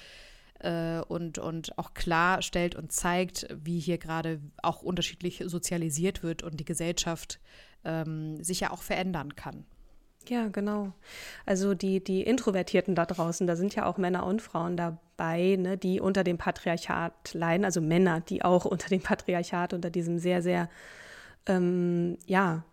äh, 0.60 1.00
und, 1.00 1.38
und 1.38 1.78
auch 1.78 1.94
klarstellt 1.94 2.74
und 2.74 2.92
zeigt, 2.92 3.46
wie 3.62 3.78
hier 3.78 3.98
gerade 3.98 4.40
auch 4.62 4.82
unterschiedlich 4.82 5.42
sozialisiert 5.46 6.22
wird 6.22 6.42
und 6.42 6.58
die 6.58 6.64
Gesellschaft 6.64 7.40
ähm, 7.84 8.42
sich 8.42 8.60
ja 8.60 8.70
auch 8.70 8.82
verändern 8.82 9.36
kann. 9.36 9.64
Ja, 10.28 10.48
genau. 10.48 10.92
Also 11.44 11.74
die, 11.74 12.02
die 12.02 12.22
Introvertierten 12.22 12.94
da 12.94 13.04
draußen, 13.04 13.46
da 13.46 13.56
sind 13.56 13.74
ja 13.74 13.84
auch 13.84 13.98
Männer 13.98 14.24
und 14.24 14.40
Frauen 14.40 14.76
dabei, 14.76 15.56
ne, 15.58 15.76
die 15.76 16.00
unter 16.00 16.24
dem 16.24 16.38
Patriarchat 16.38 17.34
leiden, 17.34 17.64
also 17.64 17.80
Männer, 17.80 18.20
die 18.20 18.42
auch 18.42 18.64
unter 18.64 18.88
dem 18.88 19.02
Patriarchat, 19.02 19.74
unter 19.74 19.90
diesem 19.90 20.18
sehr, 20.18 20.42
sehr, 20.42 20.70
ähm, 21.46 22.16
ja, 22.26 22.64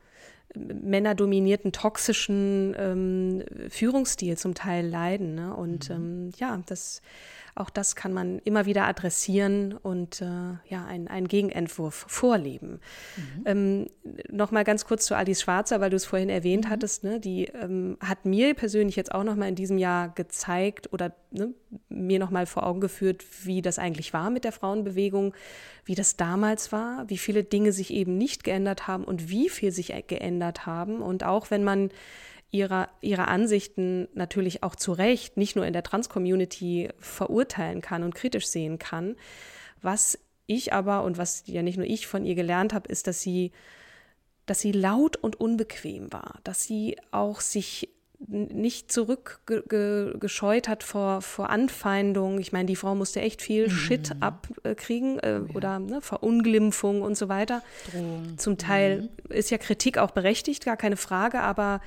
männerdominierten, 0.56 1.72
toxischen 1.72 2.76
ähm, 2.78 3.44
Führungsstil 3.70 4.38
zum 4.38 4.54
Teil 4.54 4.88
leiden. 4.88 5.36
Ne? 5.36 5.56
Und 5.56 5.90
mhm. 5.90 5.96
ähm, 5.96 6.32
ja, 6.38 6.62
das 6.66 7.02
auch 7.56 7.70
das 7.70 7.96
kann 7.96 8.14
man 8.14 8.40
immer 8.40 8.66
wieder 8.66 8.86
adressieren 8.86 9.74
und 9.74 10.22
äh, 10.22 10.26
ja, 10.68 10.86
einen, 10.86 11.28
Gegenentwurf 11.28 12.06
vorleben. 12.08 12.80
Mhm. 13.18 13.44
Ähm, 13.46 13.88
Nochmal 14.30 14.64
ganz 14.64 14.86
kurz 14.86 15.06
zu 15.06 15.16
Alice 15.16 15.42
Schwarzer, 15.42 15.82
weil 15.82 15.90
du 15.90 15.96
es 15.96 16.06
vorhin 16.06 16.30
erwähnt 16.30 16.66
mhm. 16.66 16.70
hattest. 16.70 17.04
Ne? 17.04 17.20
Die 17.20 17.46
ähm, 17.46 17.98
hat 18.00 18.26
mir 18.26 18.54
persönlich 18.54 18.96
jetzt 18.96 19.14
auch 19.14 19.24
nochmal 19.24 19.50
in 19.50 19.56
diesem 19.56 19.78
Jahr 19.78 20.10
gezeigt 20.10 20.92
oder 20.94 21.14
ne, 21.32 21.54
mir 21.90 22.20
nochmal 22.20 22.46
vor 22.46 22.66
Augen 22.66 22.82
geführt, 22.82 23.24
wie 23.44 23.62
das 23.62 23.80
eigentlich 23.80 24.14
war 24.14 24.30
mit 24.30 24.44
der 24.44 24.52
Frauenbewegung, 24.52 25.34
wie 25.86 25.96
das 25.96 26.18
damals 26.18 26.72
war, 26.72 27.10
wie 27.10 27.18
viele 27.18 27.44
Dinge 27.44 27.72
sich 27.72 27.92
eben 27.92 28.18
nicht 28.18 28.44
geändert 28.44 28.88
haben 28.88 29.04
und 29.04 29.30
wie 29.30 29.50
viel 29.50 29.72
sich 29.72 29.94
geändert 30.08 30.66
haben. 30.66 31.02
Und 31.02 31.24
auch 31.24 31.52
wenn 31.52 31.64
man 31.64 31.90
ihrer, 32.52 32.90
ihrer 33.00 33.30
Ansichten 33.30 34.10
natürlich 34.14 34.62
auch 34.62 34.76
zu 34.76 34.92
Recht 34.92 35.38
nicht 35.38 35.56
nur 35.56 35.66
in 35.66 35.74
der 35.74 35.84
Trans-Community 35.84 36.90
verurteilen 37.00 37.82
kann 37.82 38.04
und 38.04 38.14
kritisch 38.14 38.48
sehen 38.48 38.78
kann. 38.78 39.16
Was 39.82 40.20
ich 40.48 40.74
aber 40.74 41.04
und 41.04 41.18
was 41.18 41.44
ja 41.48 41.62
nicht 41.62 41.78
nur 41.78 41.88
ich 41.88 42.08
von 42.08 42.26
ihr 42.26 42.36
gelernt 42.36 42.74
habe, 42.74 42.90
ist, 42.90 43.08
dass 43.08 43.22
sie, 43.22 43.52
dass 44.46 44.60
sie 44.60 44.74
laut 44.74 45.16
und 45.16 45.40
unbequem 45.40 46.12
war, 46.12 46.40
dass 46.44 46.64
sie 46.64 46.98
auch 47.12 47.40
sich 47.40 47.90
nicht 48.28 48.92
zurückgescheut 48.92 50.68
hat 50.68 50.84
vor, 50.84 51.22
vor 51.22 51.50
Anfeindung. 51.50 52.40
Ich 52.40 52.52
meine, 52.52 52.66
die 52.66 52.76
Frau 52.76 52.96
musste 52.96 53.22
echt 53.22 53.42
viel 53.42 53.68
mhm. 53.68 53.72
Shit 53.72 54.12
abkriegen 54.20 55.20
äh, 55.20 55.40
ja. 55.40 55.42
oder 55.54 55.80
ne, 55.80 56.02
Verunglimpfung 56.02 57.02
und 57.02 57.18
so 57.18 57.30
weiter. 57.30 57.64
Drohung. 57.92 58.38
Zum 58.38 58.58
Teil 58.58 59.02
mhm. 59.02 59.32
ist 59.32 59.50
ja 59.50 59.58
Kritik 59.58 59.98
auch 59.98 60.12
berechtigt, 60.12 60.66
gar 60.66 60.78
keine 60.78 60.98
Frage, 60.98 61.40
aber 61.40 61.82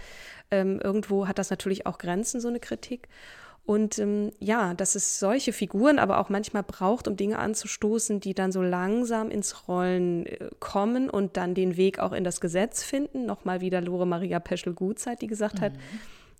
ähm, 0.51 0.81
irgendwo 0.83 1.29
hat 1.29 1.39
das 1.39 1.51
natürlich 1.51 1.87
auch 1.87 1.99
Grenzen, 1.99 2.41
so 2.41 2.49
eine 2.49 2.61
Kritik. 2.61 3.09
Und 3.67 3.99
ähm, 3.99 4.31
ja, 4.41 4.75
dass 4.75 4.95
es 4.95 5.19
solche 5.19 5.55
Figuren 5.55 5.99
aber 5.99 6.19
auch 6.19 6.29
manchmal 6.29 6.63
braucht, 6.63 7.09
um 7.09 7.17
Dinge 7.17 7.39
anzustoßen, 7.39 8.21
die 8.21 8.35
dann 8.35 8.53
so 8.53 8.61
langsam 8.61 9.31
ins 9.31 9.67
Rollen 9.69 10.27
äh, 10.27 10.51
kommen 10.61 11.09
und 11.09 11.39
dann 11.39 11.55
den 11.55 11.79
Weg 11.79 11.99
auch 11.99 12.13
in 12.13 12.25
das 12.25 12.43
Gesetz 12.43 12.83
finden. 12.83 13.25
Nochmal 13.25 13.63
wieder 13.63 13.81
Lore 13.81 14.07
Maria 14.07 14.39
Peschel-Gutzeit, 14.39 15.23
die 15.23 15.29
gesagt 15.29 15.61
mhm. 15.61 15.65
hat, 15.65 15.73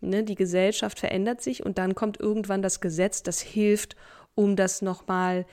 ne, 0.09 0.25
die 0.25 0.35
Gesellschaft 0.35 0.99
verändert 0.99 1.43
sich 1.43 1.65
und 1.65 1.79
dann 1.79 1.95
kommt 1.95 2.21
irgendwann 2.21 2.63
das 2.63 2.81
Gesetz, 2.81 3.23
das 3.23 3.41
hilft, 3.41 3.97
um 4.35 4.57
das 4.57 4.83
nochmal 4.83 5.47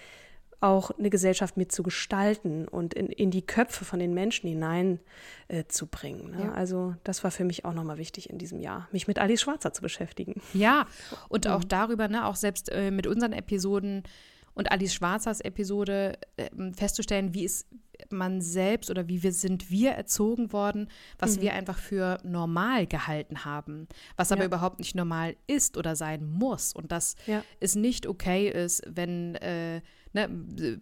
auch 0.62 0.92
eine 0.92 1.10
Gesellschaft 1.10 1.58
mitzugestalten 1.58 2.68
und 2.68 2.94
in, 2.94 3.08
in 3.08 3.32
die 3.32 3.42
Köpfe 3.42 3.84
von 3.84 4.00
den 4.00 4.14
Menschen 4.14 4.48
hineinzubringen. 4.48 6.34
Äh, 6.34 6.38
ne? 6.38 6.44
ja. 6.44 6.52
Also 6.52 6.96
das 7.04 7.24
war 7.24 7.32
für 7.32 7.44
mich 7.44 7.66
auch 7.66 7.74
nochmal 7.74 7.98
wichtig 7.98 8.30
in 8.30 8.38
diesem 8.38 8.60
Jahr, 8.60 8.88
mich 8.92 9.08
mit 9.08 9.18
Alice 9.18 9.42
Schwarzer 9.42 9.74
zu 9.74 9.82
beschäftigen. 9.82 10.40
Ja, 10.54 10.86
und 11.30 11.48
auch 11.48 11.64
mhm. 11.64 11.68
darüber, 11.68 12.08
ne, 12.08 12.28
auch 12.28 12.36
selbst 12.36 12.70
äh, 12.70 12.92
mit 12.92 13.08
unseren 13.08 13.34
Episoden 13.34 14.04
und 14.54 14.72
Alice 14.72 14.94
Schwarzers 14.94 15.42
Episode 15.42 16.20
äh, 16.38 16.50
festzustellen, 16.74 17.34
wie 17.34 17.46
ist 17.46 17.68
man 18.12 18.42
selbst 18.42 18.90
oder 18.90 19.08
wie 19.08 19.24
wir 19.24 19.32
sind 19.32 19.70
wir 19.70 19.92
erzogen 19.92 20.52
worden, 20.54 20.88
was 21.20 21.38
mhm. 21.38 21.42
wir 21.42 21.54
einfach 21.54 21.78
für 21.78 22.18
normal 22.24 22.88
gehalten 22.88 23.46
haben, 23.46 23.88
was 24.16 24.32
aber 24.32 24.42
ja. 24.42 24.48
überhaupt 24.48 24.80
nicht 24.80 24.96
normal 24.96 25.36
ist 25.48 25.78
oder 25.78 25.96
sein 25.96 26.26
muss 26.26 26.74
und 26.74 26.92
dass 26.92 27.16
ja. 27.28 27.44
es 27.60 27.76
nicht 27.76 28.08
okay 28.08 28.50
ist, 28.50 28.82
wenn 28.88 29.36
äh, 29.36 29.82
ne, 30.14 30.30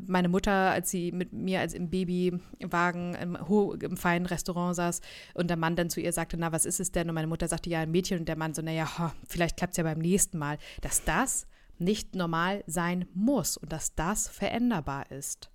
meine 0.05 0.29
Mutter, 0.29 0.51
als 0.51 0.89
sie 0.89 1.11
mit 1.11 1.33
mir 1.33 1.59
als 1.59 1.73
im 1.73 1.89
Babywagen 1.89 3.15
im, 3.15 3.37
im, 3.81 3.97
feinen 3.97 4.25
Restaurant 4.25 4.75
saß 4.75 5.01
und 5.33 5.49
der 5.49 5.57
Mann 5.57 5.75
dann 5.75 5.89
zu 5.89 6.01
ihr 6.01 6.13
sagte, 6.13 6.37
na, 6.37 6.51
was 6.51 6.65
ist 6.65 6.79
es 6.79 6.91
denn? 6.91 7.09
Und 7.09 7.15
meine 7.15 7.27
Mutter 7.27 7.47
sagte, 7.47 7.69
ja, 7.69 7.79
ein 7.79 7.91
Mädchen. 7.91 8.19
Und 8.19 8.27
der 8.27 8.37
Mann 8.37 8.53
so, 8.53 8.61
naja, 8.61 9.13
vielleicht 9.27 9.57
klappt 9.57 9.73
es 9.73 9.77
ja 9.77 9.83
beim 9.83 9.99
nächsten 9.99 10.37
Mal. 10.37 10.57
Dass 10.81 11.03
das 11.03 11.47
nicht 11.77 12.15
normal 12.15 12.63
sein 12.67 13.07
muss 13.13 13.57
und 13.57 13.71
dass 13.71 13.95
das 13.95 14.27
veränderbar 14.27 15.11
ist. 15.11 15.49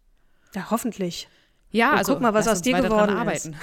Ja, 0.54 0.70
hoffentlich. 0.70 1.28
Ja, 1.74 1.90
Und 1.92 1.98
also 1.98 2.12
guck 2.12 2.22
mal, 2.22 2.32
was 2.34 2.46
aus 2.46 2.62
dir 2.62 2.80
geworden 2.80 3.10
arbeiten. 3.10 3.56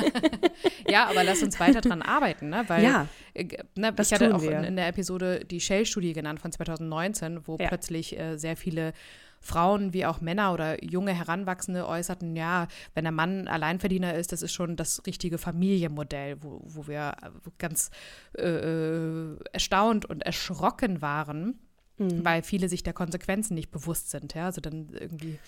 ja, 0.88 1.06
aber 1.06 1.24
lass 1.24 1.42
uns 1.42 1.58
weiter 1.58 1.80
dran 1.80 2.02
arbeiten, 2.02 2.50
ne? 2.50 2.64
Weil 2.66 2.84
Ja, 2.84 3.08
äh, 3.34 3.46
ne, 3.76 3.94
ich 3.98 4.12
hatte 4.12 4.34
auch 4.34 4.42
in, 4.42 4.64
in 4.64 4.76
der 4.76 4.88
Episode 4.88 5.44
die 5.46 5.60
Shell-Studie 5.60 6.12
genannt 6.12 6.40
von 6.40 6.52
2019, 6.52 7.46
wo 7.46 7.56
Ja. 7.58 7.68
plötzlich 7.68 8.18
äh, 8.18 8.36
sehr 8.36 8.56
viele 8.56 8.92
Frauen 9.40 9.94
wie 9.94 10.04
auch 10.04 10.20
Männer 10.20 10.52
oder 10.52 10.84
junge 10.84 11.14
Heranwachsende 11.14 11.86
äußerten, 11.88 12.36
ja, 12.36 12.68
wenn 12.94 13.04
der 13.04 13.12
Mann 13.12 13.48
Alleinverdiener 13.48 14.12
ist, 14.14 14.32
das 14.32 14.42
ist 14.42 14.52
schon 14.52 14.76
das 14.76 15.02
richtige 15.06 15.38
Familienmodell, 15.38 16.42
wo, 16.42 16.60
wo 16.62 16.86
wir 16.88 17.14
äh, 17.22 17.30
ganz 17.56 17.90
äh, 18.36 18.42
äh, 18.42 19.36
erstaunt 19.52 20.04
und 20.04 20.22
erschrocken 20.22 21.00
waren, 21.00 21.58
Mhm. 21.96 22.24
weil 22.24 22.42
viele 22.42 22.70
sich 22.70 22.82
der 22.82 22.94
Konsequenzen 22.94 23.52
nicht 23.54 23.70
bewusst 23.70 24.08
sind. 24.08 24.32
Ja, 24.32 24.46
also 24.46 24.62
dann 24.62 24.88
irgendwie, 24.98 25.38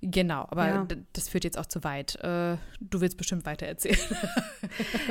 genau, 0.00 0.46
aber 0.50 0.66
Ja. 0.68 0.86
das 1.12 1.28
führt 1.28 1.44
jetzt 1.44 1.58
auch 1.58 1.66
zu 1.66 1.82
weit. 1.84 2.16
Äh, 2.16 2.56
du 2.80 3.00
willst 3.00 3.16
bestimmt 3.16 3.46
weiter 3.46 3.66
erzählen. 3.66 3.98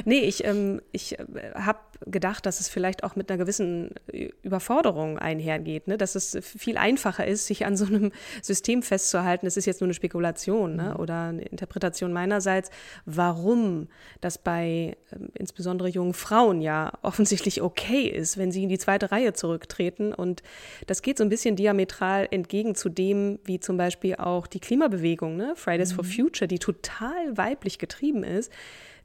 Nee, 0.06 0.20
ich, 0.20 0.44
ähm, 0.44 0.82
ich 0.92 1.18
äh, 1.20 1.26
habe 1.56 1.80
gedacht, 2.06 2.46
dass 2.46 2.60
es 2.60 2.68
vielleicht 2.68 3.04
auch 3.04 3.16
mit 3.16 3.30
einer 3.30 3.38
gewissen 3.38 3.92
Ü- 4.12 4.30
Überforderung 4.42 5.20
einhergeht, 5.20 5.88
ne? 5.88 5.98
dass 5.98 6.16
es 6.16 6.38
viel 6.42 6.76
einfacher 6.78 7.26
ist, 7.26 7.46
sich 7.46 7.66
an 7.66 7.78
so 7.78 7.86
einem 7.86 8.12
System 8.42 8.82
festzuhalten. 8.82 9.46
Das 9.46 9.56
ist 9.56 9.66
jetzt 9.66 9.80
nur 9.80 9.86
eine 9.88 9.94
Spekulation 9.94 10.76
ne? 10.76 10.98
oder 10.98 11.26
eine 11.30 11.44
Interpretation 11.44 12.12
meinerseits, 12.12 12.72
warum 13.06 13.88
das 14.22 14.38
bei 14.38 14.98
ähm, 15.14 15.30
insbesondere 15.36 15.88
jungen 15.88 16.14
Frauen 16.14 16.60
ja 16.62 16.92
offensichtlich 17.02 17.62
okay 17.62 18.08
ist, 18.08 18.38
wenn 18.38 18.52
sie 18.52 18.64
in 18.64 18.70
die 18.70 18.80
zweite 18.80 19.12
Reihe 19.12 19.34
zurücktreten. 19.34 20.14
Und 20.14 20.42
das 20.88 21.02
geht 21.04 21.18
so 21.20 21.24
ein 21.24 21.30
bisschen 21.30 21.56
diametral 21.56 22.28
entgegen 22.32 22.76
zu 22.76 22.90
dem, 22.90 23.40
wie 23.46 23.60
zum 23.60 23.78
Beispiel 23.78 24.16
auch 24.16 24.48
die 24.48 24.60
Klimabewegung, 24.78 25.36
ne? 25.38 25.54
Fridays 25.56 25.94
for 25.94 26.04
Future, 26.04 26.48
die 26.48 26.60
total 26.60 27.38
weiblich 27.38 27.78
getrieben 27.80 28.24
ist 28.24 28.52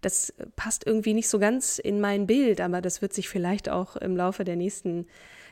das 0.01 0.33
passt 0.55 0.87
irgendwie 0.87 1.13
nicht 1.13 1.29
so 1.29 1.41
ganz 1.41 1.81
in 1.81 2.01
mein 2.01 2.29
Bild, 2.29 2.61
aber 2.61 2.81
das 2.81 3.03
wird 3.03 3.13
sich 3.13 3.29
vielleicht 3.29 3.69
auch 3.69 3.97
im 3.97 4.17
Laufe 4.17 4.45
der 4.45 4.55
nächsten 4.55 5.07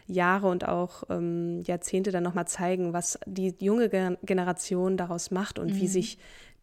Jahre 0.07 0.47
und 0.49 0.69
auch 0.69 1.03
ähm, 1.11 1.63
Jahrzehnte 1.63 2.13
dann 2.13 2.23
nochmal 2.23 2.47
zeigen, 2.47 2.93
was 2.93 3.19
die 3.27 3.57
junge 3.59 3.89
Gen- 3.89 4.19
Generation 4.23 4.97
daraus 4.97 5.33
macht 5.33 5.59
und 5.59 5.75
wie 5.75 5.89
sich 5.89 6.19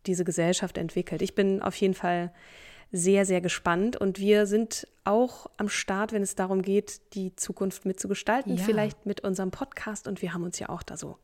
diese 0.06 0.24
Gesellschaft 0.24 0.78
entwickelt. 0.78 1.22
Ich 1.22 1.36
bin 1.36 1.62
auf 1.62 1.76
jeden 1.76 1.94
Fall 1.94 2.32
sehr, 2.94 3.26
sehr 3.26 3.42
gespannt 3.42 3.98
und 3.98 4.18
wir 4.20 4.46
sind 4.46 4.88
auch 5.04 5.48
am 5.58 5.68
Start, 5.68 6.14
wenn 6.14 6.22
es 6.22 6.36
darum 6.36 6.62
geht, 6.62 7.02
die 7.16 7.36
Zukunft 7.36 7.86
mitzugestalten, 7.86 8.56
Ja. 8.56 8.64
vielleicht 8.64 9.06
mit 9.06 9.22
unserem 9.22 9.52
Podcast 9.52 10.08
und 10.08 10.22
wir 10.22 10.34
haben 10.34 10.44
uns 10.44 10.58
ja 10.60 10.70
auch 10.70 10.84
da 10.84 10.96
so 10.96 11.18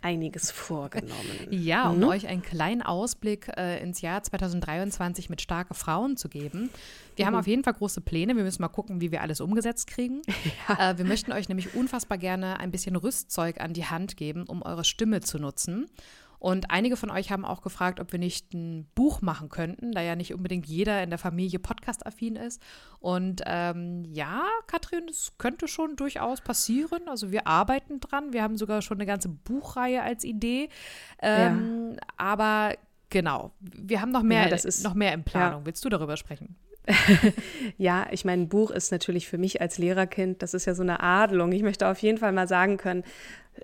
einiges 0.00 0.50
vorgenommen. 0.50 1.48
Ja, 1.50 1.90
um 1.90 1.98
Ne? 1.98 2.08
euch 2.08 2.26
einen 2.26 2.42
kleinen 2.42 2.82
Ausblick 2.82 3.48
äh, 3.56 3.82
ins 3.82 4.00
Jahr 4.00 4.22
2023 4.22 5.28
mit 5.30 5.40
starke 5.40 5.74
Frauen 5.74 6.16
zu 6.16 6.28
geben. 6.28 6.70
Wir 7.16 7.26
haben 7.26 7.34
auf 7.34 7.46
jeden 7.46 7.64
Fall 7.64 7.74
große 7.74 8.00
Pläne. 8.00 8.36
Wir 8.36 8.44
müssen 8.44 8.62
mal 8.62 8.68
gucken, 8.68 9.00
wie 9.00 9.10
wir 9.10 9.22
alles 9.22 9.40
umgesetzt 9.40 9.86
kriegen. 9.88 10.22
Äh, 10.78 10.98
wir 10.98 11.04
möchten 11.06 11.32
euch 11.32 11.48
nämlich 11.48 11.74
unfassbar 11.74 12.18
gerne 12.18 12.60
ein 12.60 12.70
bisschen 12.70 12.94
Rüstzeug 12.94 13.60
an 13.60 13.72
die 13.72 13.86
Hand 13.86 14.16
geben, 14.16 14.44
um 14.46 14.62
eure 14.62 14.84
Stimme 14.84 15.20
zu 15.20 15.38
nutzen. 15.38 15.86
Und 16.38 16.70
einige 16.70 16.96
von 16.96 17.10
euch 17.10 17.32
haben 17.32 17.44
auch 17.44 17.62
gefragt, 17.62 17.98
ob 18.00 18.12
wir 18.12 18.18
nicht 18.18 18.54
ein 18.54 18.88
Buch 18.94 19.22
machen 19.22 19.48
könnten, 19.48 19.92
da 19.92 20.00
ja 20.02 20.14
nicht 20.16 20.32
unbedingt 20.34 20.66
jeder 20.66 21.02
in 21.02 21.10
der 21.10 21.18
Familie 21.18 21.58
podcast-affin 21.58 22.36
ist. 22.36 22.62
Und 23.00 23.42
ähm, 23.46 24.04
ja, 24.12 24.42
Katrin, 24.66 25.06
das 25.08 25.32
könnte 25.38 25.66
schon 25.68 25.96
durchaus 25.96 26.40
passieren. 26.40 27.08
Also 27.08 27.32
wir 27.32 27.46
arbeiten 27.46 28.00
dran. 28.00 28.32
Wir 28.32 28.42
haben 28.42 28.56
sogar 28.56 28.82
schon 28.82 28.98
eine 28.98 29.06
ganze 29.06 29.28
Buchreihe 29.28 30.02
als 30.02 30.24
Idee. 30.24 30.68
Ähm, 31.20 31.96
Aber 32.16 32.74
genau, 33.10 33.52
wir 33.60 34.00
haben 34.00 34.12
noch 34.12 34.22
mehr, 34.22 34.44
Ja, 34.44 34.48
das 34.48 34.64
ist- 34.64 34.84
noch 34.84 34.94
mehr 34.94 35.12
in 35.14 35.24
Planung. 35.24 35.66
Willst 35.66 35.84
du 35.84 35.88
darüber 35.88 36.16
sprechen? 36.16 36.56
Ja, 37.76 38.06
ich 38.10 38.24
meine, 38.24 38.42
ein 38.42 38.48
Buch 38.48 38.70
ist 38.70 38.92
natürlich 38.92 39.28
für 39.28 39.38
mich 39.38 39.60
als 39.60 39.78
Lehrerkind, 39.78 40.42
das 40.42 40.54
ist 40.54 40.64
ja 40.64 40.74
so 40.74 40.82
eine 40.82 41.00
Adelung. 41.00 41.52
Ich 41.52 41.62
möchte 41.62 41.86
auf 41.86 41.98
jeden 42.00 42.18
Fall 42.18 42.32
mal 42.32 42.48
sagen 42.48 42.76
können, 42.76 43.04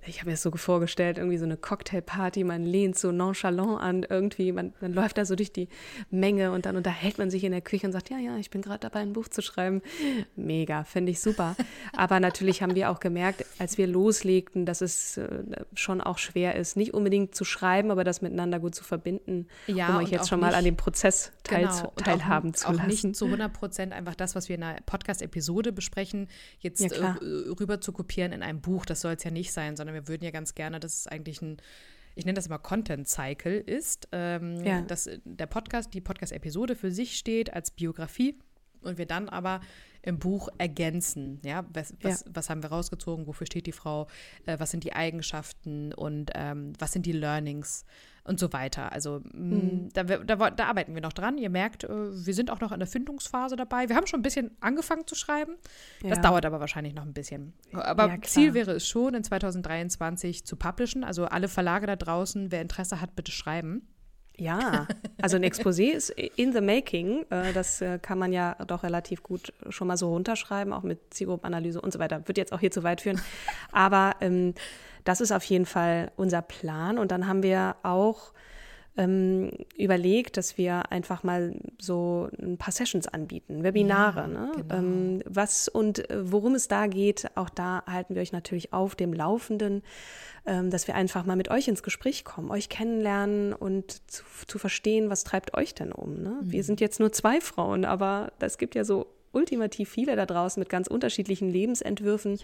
ich 0.06 0.18
habe 0.18 0.26
mir 0.26 0.32
das 0.34 0.42
so 0.42 0.50
vorgestellt, 0.52 1.18
irgendwie 1.18 1.38
so 1.38 1.44
eine 1.44 1.56
Cocktailparty, 1.56 2.44
man 2.44 2.64
lehnt 2.64 2.98
so 2.98 3.12
nonchalant 3.12 3.80
an 3.80 4.06
irgendwie, 4.08 4.52
man, 4.52 4.72
man 4.80 4.92
läuft 4.92 5.18
da 5.18 5.24
so 5.24 5.36
durch 5.36 5.52
die 5.52 5.68
Menge 6.10 6.52
und 6.52 6.66
dann 6.66 6.76
unterhält 6.76 7.18
man 7.18 7.30
sich 7.30 7.44
in 7.44 7.52
der 7.52 7.60
Küche 7.60 7.86
und 7.86 7.92
sagt, 7.92 8.10
ja, 8.10 8.18
ja, 8.18 8.36
ich 8.36 8.50
bin 8.50 8.62
gerade 8.62 8.80
dabei, 8.80 9.00
ein 9.00 9.12
Buch 9.12 9.28
zu 9.28 9.42
schreiben. 9.42 9.82
Mega, 10.36 10.84
finde 10.84 11.12
ich 11.12 11.20
super. 11.20 11.56
Aber 11.96 12.20
natürlich 12.20 12.62
haben 12.62 12.74
wir 12.74 12.90
auch 12.90 13.00
gemerkt, 13.00 13.44
als 13.58 13.78
wir 13.78 13.86
loslegten, 13.86 14.66
dass 14.66 14.80
es 14.80 15.16
äh, 15.16 15.28
schon 15.74 16.00
auch 16.00 16.18
schwer 16.18 16.54
ist, 16.56 16.76
nicht 16.76 16.94
unbedingt 16.94 17.34
zu 17.34 17.44
schreiben, 17.44 17.90
aber 17.90 18.04
das 18.04 18.22
miteinander 18.22 18.60
gut 18.60 18.74
zu 18.74 18.84
verbinden, 18.84 19.46
Ja, 19.66 19.88
um 19.90 19.96
euch 20.04 20.10
jetzt 20.10 20.22
auch 20.22 20.28
schon 20.28 20.40
mal 20.40 20.48
nicht- 20.48 20.56
an 20.58 20.64
dem 20.64 20.76
Prozess 20.76 21.32
teil, 21.42 21.62
Genau, 21.66 21.92
teilhaben 21.96 22.50
auch, 22.50 22.54
zu 22.56 22.68
auch 22.68 22.72
lassen. 22.72 22.86
nicht 22.88 23.16
zu 23.16 23.26
100 23.26 23.52
Prozent 23.52 23.92
einfach 23.92 24.14
das, 24.14 24.34
was 24.34 24.48
wir 24.48 24.56
in 24.56 24.62
einer 24.62 24.80
Podcast-Episode 24.86 25.72
besprechen, 25.72 26.28
jetzt 26.60 26.80
Ja, 26.80 27.16
äh, 27.20 27.24
rüber 27.60 27.80
zu 27.80 27.92
kopieren 27.92 28.32
in 28.32 28.42
ein 28.42 28.60
Buch. 28.60 28.86
Das 28.86 29.00
soll 29.00 29.12
es 29.14 29.24
ja 29.24 29.30
nicht 29.30 29.52
sein, 29.52 29.76
sondern 29.76 29.83
wir 29.92 30.08
würden 30.08 30.24
ja 30.24 30.30
ganz 30.30 30.54
gerne, 30.54 30.80
dass 30.80 30.94
es 31.00 31.06
eigentlich 31.06 31.42
ein, 31.42 31.58
ich 32.14 32.24
nenne 32.24 32.34
das 32.36 32.46
immer 32.46 32.58
Content 32.58 33.08
Cycle 33.08 33.58
ist, 33.58 34.08
ähm, 34.12 34.64
Ja. 34.64 34.80
dass 34.82 35.10
der 35.24 35.46
Podcast, 35.46 35.92
die 35.92 36.00
Podcast-Episode 36.00 36.76
für 36.76 36.90
sich 36.90 37.16
steht 37.18 37.52
als 37.52 37.70
Biografie 37.72 38.38
und 38.80 38.98
wir 38.98 39.06
dann 39.06 39.28
aber 39.28 39.60
im 40.02 40.18
Buch 40.18 40.48
ergänzen. 40.58 41.40
Ja, 41.44 41.64
was, 41.72 41.94
was, 42.02 42.24
was 42.30 42.50
haben 42.50 42.62
wir 42.62 42.70
rausgezogen? 42.70 43.26
Wofür 43.26 43.46
steht 43.46 43.66
die 43.66 43.72
Frau? 43.72 44.06
Äh, 44.46 44.58
was 44.58 44.70
sind 44.70 44.84
die 44.84 44.92
Eigenschaften 44.92 45.92
und 45.94 46.30
ähm, 46.34 46.72
was 46.78 46.92
sind 46.92 47.06
die 47.06 47.12
Learnings 47.12 47.84
und 48.24 48.40
so 48.40 48.52
weiter? 48.52 48.90
Also 48.92 49.20
mh, 49.32 49.90
da, 49.92 50.08
wir- 50.08 50.24
da, 50.24 50.38
wo- 50.40 50.48
da 50.50 50.64
arbeiten 50.66 50.94
wir 50.94 51.02
noch 51.02 51.12
dran. 51.12 51.36
Ihr 51.38 51.50
merkt, 51.50 51.84
äh, 51.84 51.88
wir 51.90 52.32
sind 52.34 52.50
auch 52.50 52.60
noch 52.60 52.72
in 52.72 52.78
der 52.78 52.88
Findungsphase 52.88 53.54
dabei. 53.56 53.88
Wir 53.88 53.96
haben 53.96 54.06
schon 54.06 54.20
ein 54.20 54.22
bisschen 54.22 54.50
angefangen 54.60 55.06
zu 55.06 55.14
schreiben. 55.14 55.56
Das 56.02 56.16
Ja. 56.16 56.22
dauert 56.22 56.46
aber 56.46 56.58
wahrscheinlich 56.60 56.94
noch 56.94 57.04
ein 57.04 57.12
bisschen. 57.12 57.52
Aber 57.72 58.08
Ja. 58.08 58.22
Ziel 58.22 58.54
wäre 58.54 58.72
es 58.72 58.88
schon, 58.88 59.14
in 59.14 59.22
2023 59.24 60.44
zu 60.44 60.56
publishen. 60.56 61.04
Also 61.04 61.26
alle 61.26 61.48
Verlage 61.48 61.86
da 61.86 61.96
draußen, 61.96 62.50
wer 62.50 62.62
Interesse 62.62 63.00
hat, 63.00 63.14
bitte 63.14 63.30
schreiben. 63.32 63.88
Ja, 64.36 64.88
also 65.22 65.36
ein 65.36 65.44
Exposé 65.44 65.90
ist 65.92 66.10
in 66.10 66.52
the 66.52 66.60
making. 66.60 67.24
Äh, 67.30 67.52
Das 67.52 67.80
äh, 67.80 68.00
kann 68.00 68.18
man 68.18 68.32
ja 68.32 68.54
doch 68.66 68.82
relativ 68.82 69.22
gut 69.22 69.52
schon 69.68 69.86
mal 69.86 69.96
so 69.96 70.08
runterschreiben, 70.08 70.72
auch 70.72 70.82
mit 70.82 71.14
Zielgruppenanalyse 71.14 71.80
und 71.80 71.92
so 71.92 72.00
weiter. 72.00 72.26
Wird 72.26 72.36
jetzt 72.38 72.52
auch 72.52 72.58
hier 72.58 72.72
zu 72.72 72.82
weit 72.82 73.00
führen. 73.00 73.20
Aber 73.70 74.16
ähm, 74.20 74.54
das 75.04 75.20
ist 75.20 75.32
auf 75.32 75.44
jeden 75.44 75.66
Fall 75.66 76.10
unser 76.16 76.42
Plan. 76.42 76.98
Und 76.98 77.12
dann 77.12 77.26
haben 77.26 77.42
wir 77.42 77.76
auch 77.82 78.32
ähm, 78.96 79.50
überlegt, 79.76 80.36
dass 80.36 80.56
wir 80.56 80.92
einfach 80.92 81.24
mal 81.24 81.56
so 81.80 82.28
ein 82.40 82.58
paar 82.58 82.72
Sessions 82.72 83.08
anbieten, 83.08 83.64
Webinare. 83.64 84.20
Ja, 84.20 84.26
ne? 84.28 84.52
genau. 84.56 84.74
ähm, 84.74 85.22
was 85.26 85.68
und 85.68 86.08
äh, 86.10 86.30
worum 86.30 86.54
es 86.54 86.68
da 86.68 86.86
geht, 86.86 87.28
auch 87.34 87.50
da 87.50 87.82
halten 87.86 88.14
wir 88.14 88.22
euch 88.22 88.32
natürlich 88.32 88.72
auf 88.72 88.94
dem 88.94 89.12
Laufenden, 89.12 89.82
ähm, 90.46 90.70
dass 90.70 90.86
wir 90.86 90.94
einfach 90.94 91.26
mal 91.26 91.34
mit 91.36 91.50
euch 91.50 91.66
ins 91.66 91.82
Gespräch 91.82 92.24
kommen, 92.24 92.50
euch 92.50 92.68
kennenlernen 92.68 93.52
und 93.52 94.08
zu, 94.10 94.22
zu 94.46 94.58
verstehen, 94.58 95.10
was 95.10 95.24
treibt 95.24 95.54
euch 95.56 95.74
denn 95.74 95.90
um. 95.90 96.22
Ne? 96.22 96.38
Wir 96.42 96.60
Mhm. 96.60 96.64
sind 96.64 96.80
jetzt 96.80 97.00
nur 97.00 97.12
zwei 97.12 97.40
Frauen, 97.40 97.84
aber 97.84 98.32
es 98.38 98.58
gibt 98.58 98.76
ja 98.76 98.84
so 98.84 99.06
ultimativ 99.34 99.90
viele 99.90 100.16
da 100.16 100.26
draußen 100.26 100.60
mit 100.60 100.68
ganz 100.68 100.86
unterschiedlichen 100.86 101.50
Lebensentwürfen. 101.50 102.38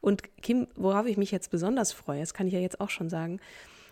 Und 0.00 0.22
Kim, 0.42 0.66
worauf 0.76 1.06
ich 1.06 1.16
mich 1.16 1.30
jetzt 1.30 1.50
besonders 1.50 1.92
freue, 1.92 2.20
das 2.20 2.34
kann 2.34 2.46
ich 2.46 2.52
ja 2.52 2.60
jetzt 2.60 2.80
auch 2.80 2.90
schon 2.90 3.08
sagen, 3.08 3.40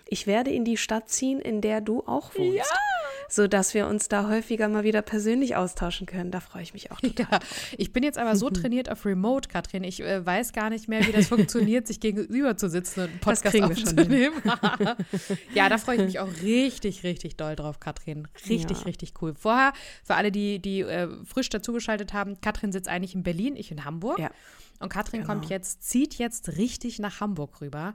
ich 0.06 0.26
werde 0.26 0.50
in 0.50 0.64
die 0.64 0.76
Stadt 0.76 1.08
ziehen, 1.08 1.40
in 1.40 1.60
der 1.60 1.80
du 1.80 2.00
auch 2.06 2.34
wohnst. 2.36 2.56
Ja. 2.56 3.01
Sodass 3.34 3.72
wir 3.72 3.86
uns 3.86 4.08
da 4.08 4.28
häufiger 4.28 4.68
mal 4.68 4.84
wieder 4.84 5.00
persönlich 5.00 5.56
austauschen 5.56 6.06
können. 6.06 6.30
Da 6.30 6.40
freue 6.40 6.62
ich 6.62 6.74
mich 6.74 6.90
auch 6.90 7.00
total. 7.00 7.26
Ja, 7.30 7.38
ich 7.78 7.90
bin 7.94 8.02
jetzt 8.02 8.18
aber 8.18 8.36
so 8.36 8.50
trainiert 8.50 8.90
auf 8.90 9.06
Remote, 9.06 9.48
Katrin. 9.48 9.84
Ich 9.84 10.00
äh, 10.02 10.24
weiß 10.26 10.52
gar 10.52 10.68
nicht 10.68 10.86
mehr, 10.86 11.06
wie 11.06 11.12
das 11.12 11.28
funktioniert, 11.28 11.86
sich 11.86 11.98
gegenüber 11.98 12.58
zu 12.58 12.68
sitzen 12.68 13.00
und 13.00 13.08
einen 13.08 13.20
Podcast 13.20 13.54
kriegen 13.54 13.70
wir 13.70 13.76
schon 13.76 13.88
aufzunehmen. 13.98 14.34
ja, 15.54 15.70
da 15.70 15.78
freue 15.78 15.96
ich 15.96 16.02
mich 16.02 16.18
auch 16.20 16.28
richtig, 16.42 17.04
richtig 17.04 17.38
doll 17.38 17.56
drauf, 17.56 17.80
Katrin. 17.80 18.28
Richtig, 18.50 18.80
Ja. 18.80 18.84
richtig 18.84 19.14
cool. 19.22 19.32
Vorher, 19.34 19.72
für 20.04 20.14
alle, 20.14 20.30
die, 20.30 20.58
die 20.58 20.80
äh, 20.80 21.08
frisch 21.24 21.48
dazugeschaltet 21.48 22.12
haben, 22.12 22.38
Katrin 22.42 22.70
sitzt 22.70 22.88
eigentlich 22.88 23.14
in 23.14 23.22
Berlin, 23.22 23.56
ich 23.56 23.70
in 23.70 23.86
Hamburg. 23.86 24.18
Ja. 24.18 24.30
Und 24.78 24.90
Katrin 24.90 25.22
Genau. 25.22 25.32
kommt 25.32 25.48
jetzt, 25.48 25.84
zieht 25.88 26.16
jetzt 26.18 26.58
richtig 26.58 26.98
nach 26.98 27.20
Hamburg 27.20 27.62
rüber. 27.62 27.94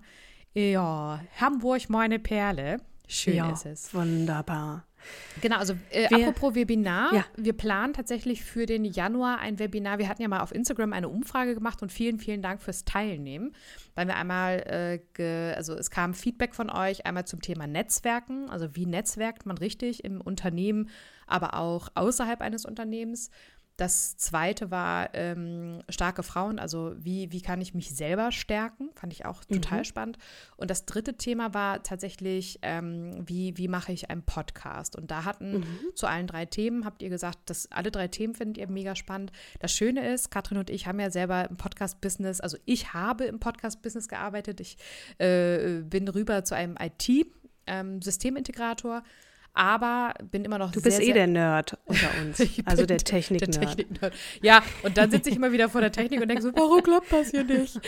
Ja, 0.56 1.22
Hamburg, 1.40 1.92
meine 1.92 2.18
Perle. 2.18 2.78
Schön 3.08 3.36
ja, 3.36 3.52
ist 3.52 3.68
es. 3.68 3.94
wunderbar. 3.94 4.87
Genau, 5.42 5.58
also 5.58 5.74
äh, 5.92 6.10
Wir- 6.10 6.28
apropos 6.28 6.56
Webinar, 6.56 7.14
Ja. 7.14 7.26
wir 7.36 7.54
planen 7.54 7.94
tatsächlich 7.94 8.44
für 8.44 8.66
den 8.66 8.86
Januar 8.86 9.40
ein 9.40 9.60
Webinar. 9.60 10.00
Wir 10.00 10.10
hatten 10.10 10.22
ja 10.22 10.28
mal 10.28 10.40
auf 10.40 10.52
Instagram 10.54 10.94
eine 10.94 11.10
Umfrage 11.10 11.54
gemacht 11.54 11.82
und 11.82 11.92
vielen, 11.92 12.18
vielen 12.20 12.42
Dank 12.42 12.62
fürs 12.62 12.86
Teilnehmen, 12.86 13.54
weil 13.96 14.08
wir 14.08 14.16
einmal, 14.16 15.00
äh, 15.20 15.54
also 15.54 15.74
es 15.76 15.92
kam 15.92 16.14
Feedback 16.14 16.56
von 16.56 16.70
euch 16.70 17.06
einmal 17.06 17.26
zum 17.26 17.42
Thema 17.42 17.68
Netzwerken, 17.68 18.50
also 18.50 18.76
wie 18.76 18.86
netzwerkt 18.86 19.46
man 19.46 19.58
richtig 19.58 20.04
im 20.04 20.22
Unternehmen, 20.22 20.90
aber 21.28 21.54
auch 21.56 21.90
außerhalb 21.96 22.42
eines 22.42 22.66
Unternehmens. 22.66 23.30
Das 23.78 24.18
zweite 24.18 24.70
war 24.72 25.14
ähm, 25.14 25.84
starke 25.88 26.24
Frauen, 26.24 26.58
also 26.58 26.96
wie, 26.98 27.32
wie 27.32 27.42
kann 27.42 27.62
ich 27.62 27.76
mich 27.76 27.96
selber 27.96 28.32
stärken, 28.32 28.90
fand 28.96 29.14
ich 29.14 29.26
auch 29.26 29.46
total 29.46 29.78
mhm. 29.80 29.84
spannend. 29.84 30.18
Und 30.56 30.72
das 30.72 30.86
dritte 30.86 31.16
Thema 31.16 31.54
war 31.54 31.84
tatsächlich, 31.84 32.58
ähm, 32.64 33.22
wie, 33.28 33.56
wie 33.56 33.68
mache 33.68 33.92
ich 33.92 34.10
einen 34.10 34.24
Podcast? 34.24 34.96
Und 34.96 35.12
da 35.12 35.26
hatten 35.26 35.60
mhm. 35.60 35.92
zu 35.94 36.08
allen 36.08 36.26
drei 36.26 36.48
Themen, 36.48 36.86
habt 36.86 37.04
ihr 37.04 37.10
gesagt, 37.10 37.52
dass 37.52 37.72
alle 37.72 37.92
drei 37.92 38.08
Themen 38.08 38.34
findet 38.34 38.58
ihr 38.58 38.68
mega 38.68 38.96
spannend. 38.96 39.32
Das 39.60 39.72
Schöne 39.72 40.12
ist, 40.12 40.32
Katrin 40.32 40.58
und 40.58 40.72
ich 40.72 40.88
haben 40.88 41.00
ja 41.00 41.12
selber 41.12 41.48
im 41.48 41.58
Podcast-Business, 41.58 42.42
also 42.42 42.58
ich 42.66 42.94
habe 42.94 43.26
im 43.26 43.40
Podcast-Business 43.40 44.08
gearbeitet, 44.08 44.60
ich 44.60 44.80
äh, 45.20 45.84
bin 45.84 46.08
rüber 46.08 46.44
zu 46.44 46.56
einem 46.56 46.76
IT-Systemintegrator. 46.80 48.98
Ähm, 48.98 49.04
aber 49.58 50.14
bin 50.32 50.46
immer 50.46 50.58
noch 50.58 50.72
Du 50.72 50.82
bist 50.82 50.98
sehr, 50.98 51.08
eh 51.08 51.14
der 51.14 51.28
Nerd 51.28 51.78
unter 51.86 52.10
uns, 52.22 52.42
also 52.66 52.86
der 52.86 53.00
Technik-Nerd. 53.00 53.78
Technik 53.78 53.88
ja, 54.42 54.62
und 54.84 54.98
dann 54.98 55.12
sitze 55.12 55.30
ich 55.30 55.36
immer 55.36 55.52
wieder 55.52 55.70
vor 55.70 55.82
der 55.82 55.92
Technik 55.92 56.22
und 56.22 56.28
denke 56.28 56.44
so, 56.44 56.54
warum 56.54 56.84
klappt 56.84 57.12
das 57.12 57.32
hier 57.32 57.44
nicht? 57.44 57.80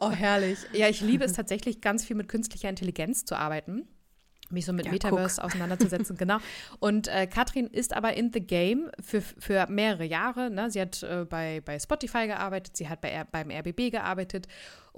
Oh, 0.00 0.10
herrlich. 0.10 0.58
Ja, 0.72 0.88
ich 0.88 1.00
liebe 1.00 1.24
es 1.24 1.32
tatsächlich, 1.32 1.80
ganz 1.80 2.04
viel 2.04 2.16
mit 2.16 2.28
künstlicher 2.28 2.68
Intelligenz 2.68 3.24
zu 3.24 3.36
arbeiten 3.36 3.88
mich 4.50 4.64
so 4.64 4.72
mit 4.72 4.86
ja, 4.86 4.92
Metaverse 4.92 5.36
guck. 5.36 5.44
auseinanderzusetzen, 5.44 6.16
genau. 6.18 6.38
Und 6.78 7.08
äh, 7.08 7.26
Katrin 7.26 7.66
ist 7.66 7.94
aber 7.94 8.14
in 8.14 8.32
the 8.32 8.40
game 8.40 8.90
für, 9.00 9.20
für 9.20 9.66
mehrere 9.68 10.04
Jahre. 10.04 10.50
Ne? 10.50 10.70
Sie 10.70 10.80
hat 10.80 11.02
äh, 11.02 11.24
bei, 11.28 11.60
bei 11.64 11.78
Spotify 11.78 12.26
gearbeitet, 12.26 12.76
sie 12.76 12.88
hat 12.88 13.00
bei, 13.00 13.24
beim 13.30 13.50
RBB 13.50 13.90
gearbeitet 13.90 14.48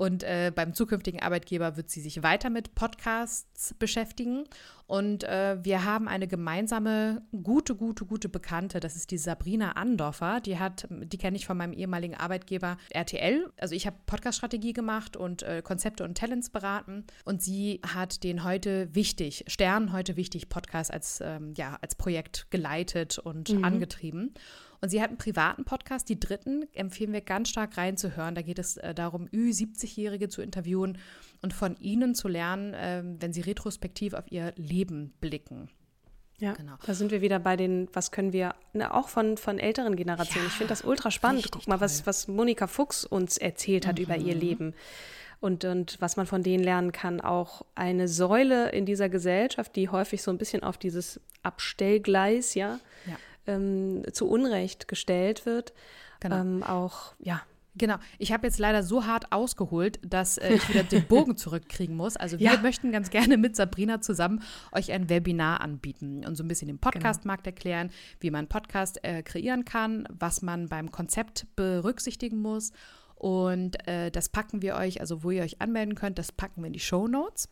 und 0.00 0.22
äh, 0.22 0.50
beim 0.54 0.72
zukünftigen 0.72 1.20
Arbeitgeber 1.20 1.76
wird 1.76 1.90
sie 1.90 2.00
sich 2.00 2.22
weiter 2.22 2.48
mit 2.48 2.74
Podcasts 2.74 3.74
beschäftigen. 3.78 4.44
Und 4.86 5.24
äh, 5.24 5.58
wir 5.62 5.84
haben 5.84 6.08
eine 6.08 6.26
gemeinsame, 6.26 7.20
gute, 7.42 7.76
gute, 7.76 8.06
gute 8.06 8.30
Bekannte. 8.30 8.80
Das 8.80 8.96
ist 8.96 9.10
die 9.10 9.18
Sabrina 9.18 9.72
Andorfer. 9.72 10.40
Die 10.40 10.58
hat, 10.58 10.88
die 10.88 11.18
kenne 11.18 11.36
ich 11.36 11.44
von 11.44 11.58
meinem 11.58 11.74
ehemaligen 11.74 12.14
Arbeitgeber 12.14 12.78
RTL. 12.88 13.52
Also 13.58 13.74
ich 13.74 13.86
habe 13.86 13.98
Podcast-Strategie 14.06 14.72
gemacht 14.72 15.18
und 15.18 15.42
äh, 15.42 15.60
Konzepte 15.62 16.02
und 16.02 16.16
Talents 16.16 16.48
beraten. 16.48 17.04
Und 17.26 17.42
sie 17.42 17.82
hat 17.86 18.24
den 18.24 18.42
heute 18.42 18.88
wichtig, 18.94 19.44
Stern 19.48 19.92
heute 19.92 20.16
wichtig 20.16 20.48
Podcast 20.48 20.90
als, 20.90 21.20
ähm, 21.22 21.52
ja, 21.58 21.76
als 21.82 21.94
Projekt 21.94 22.46
geleitet 22.50 23.18
und 23.18 23.50
mhm. 23.50 23.64
angetrieben. 23.64 24.32
Und 24.80 24.88
sie 24.88 25.02
hat 25.02 25.08
einen 25.08 25.18
privaten 25.18 25.64
Podcast, 25.64 26.08
die 26.08 26.18
dritten, 26.18 26.66
empfehlen 26.72 27.12
wir 27.12 27.20
ganz 27.20 27.50
stark 27.50 27.76
reinzuhören. 27.76 28.34
Da 28.34 28.42
geht 28.42 28.58
es 28.58 28.78
äh, 28.78 28.94
darum, 28.94 29.26
Ü70-Jährige 29.28 30.28
zu 30.28 30.40
interviewen 30.40 30.98
und 31.42 31.52
von 31.52 31.76
ihnen 31.76 32.14
zu 32.14 32.28
lernen, 32.28 32.72
äh, 32.72 33.02
wenn 33.04 33.32
sie 33.32 33.42
retrospektiv 33.42 34.14
auf 34.14 34.30
ihr 34.30 34.52
Leben 34.56 35.12
blicken. 35.20 35.68
Ja, 36.38 36.54
genau. 36.54 36.76
da 36.86 36.94
sind 36.94 37.10
wir 37.10 37.20
wieder 37.20 37.38
bei 37.38 37.56
den, 37.56 37.88
was 37.92 38.12
können 38.12 38.32
wir, 38.32 38.54
ne, 38.72 38.94
auch 38.94 39.08
von, 39.08 39.36
von 39.36 39.58
älteren 39.58 39.94
Generationen. 39.94 40.46
Ja, 40.46 40.48
ich 40.48 40.56
finde 40.56 40.70
das 40.70 40.82
ultra 40.82 41.10
spannend. 41.10 41.48
Guck 41.50 41.68
mal, 41.68 41.82
was, 41.82 42.06
was 42.06 42.28
Monika 42.28 42.66
Fuchs 42.66 43.04
uns 43.04 43.36
erzählt 43.36 43.86
hat 43.86 43.98
mhm. 43.98 44.04
über 44.04 44.16
ihr 44.16 44.34
mhm. 44.34 44.40
Leben 44.40 44.74
und, 45.40 45.66
und 45.66 46.00
was 46.00 46.16
man 46.16 46.24
von 46.24 46.42
denen 46.42 46.64
lernen 46.64 46.92
kann. 46.92 47.20
Auch 47.20 47.66
eine 47.74 48.08
Säule 48.08 48.70
in 48.70 48.86
dieser 48.86 49.10
Gesellschaft, 49.10 49.76
die 49.76 49.90
häufig 49.90 50.22
so 50.22 50.30
ein 50.30 50.38
bisschen 50.38 50.62
auf 50.62 50.78
dieses 50.78 51.20
Abstellgleis, 51.42 52.54
ja, 52.54 52.80
ja 53.06 53.16
ähm, 53.46 54.02
zu 54.12 54.28
Unrecht 54.28 54.88
gestellt 54.88 55.46
wird. 55.46 55.72
Genau. 56.20 56.36
Ähm, 56.36 56.62
auch, 56.62 57.14
ja. 57.18 57.42
Genau. 57.76 57.96
Ich 58.18 58.32
habe 58.32 58.46
jetzt 58.46 58.58
leider 58.58 58.82
so 58.82 59.06
hart 59.06 59.30
ausgeholt, 59.30 60.00
dass 60.04 60.38
äh, 60.38 60.54
ich 60.54 60.68
wieder 60.68 60.82
den 60.82 61.06
Bogen 61.06 61.36
zurückkriegen 61.38 61.96
muss. 61.96 62.16
Also 62.16 62.38
wir 62.38 62.52
ja. 62.52 62.60
möchten 62.60 62.90
ganz 62.90 63.10
gerne 63.10 63.36
mit 63.36 63.54
Sabrina 63.54 64.00
zusammen 64.00 64.42
euch 64.72 64.90
ein 64.92 65.08
Webinar 65.08 65.60
anbieten 65.60 66.24
und 66.26 66.34
so 66.34 66.42
ein 66.42 66.48
bisschen 66.48 66.66
den 66.66 66.78
Podcast-Markt 66.78 67.44
genau. 67.44 67.54
erklären, 67.54 67.90
wie 68.18 68.30
man 68.30 68.48
Podcast 68.48 69.04
äh, 69.04 69.22
kreieren 69.22 69.64
kann, 69.64 70.06
was 70.10 70.42
man 70.42 70.68
beim 70.68 70.90
Konzept 70.90 71.46
berücksichtigen 71.54 72.42
muss. 72.42 72.72
Und 73.14 73.86
äh, 73.86 74.10
das 74.10 74.30
packen 74.30 74.62
wir 74.62 74.74
euch, 74.74 75.00
also 75.00 75.22
wo 75.22 75.30
ihr 75.30 75.42
euch 75.42 75.60
anmelden 75.60 75.94
könnt, 75.94 76.18
das 76.18 76.32
packen 76.32 76.62
wir 76.62 76.66
in 76.66 76.72
die 76.72 76.80
Show 76.80 77.06
Notes. 77.06 77.48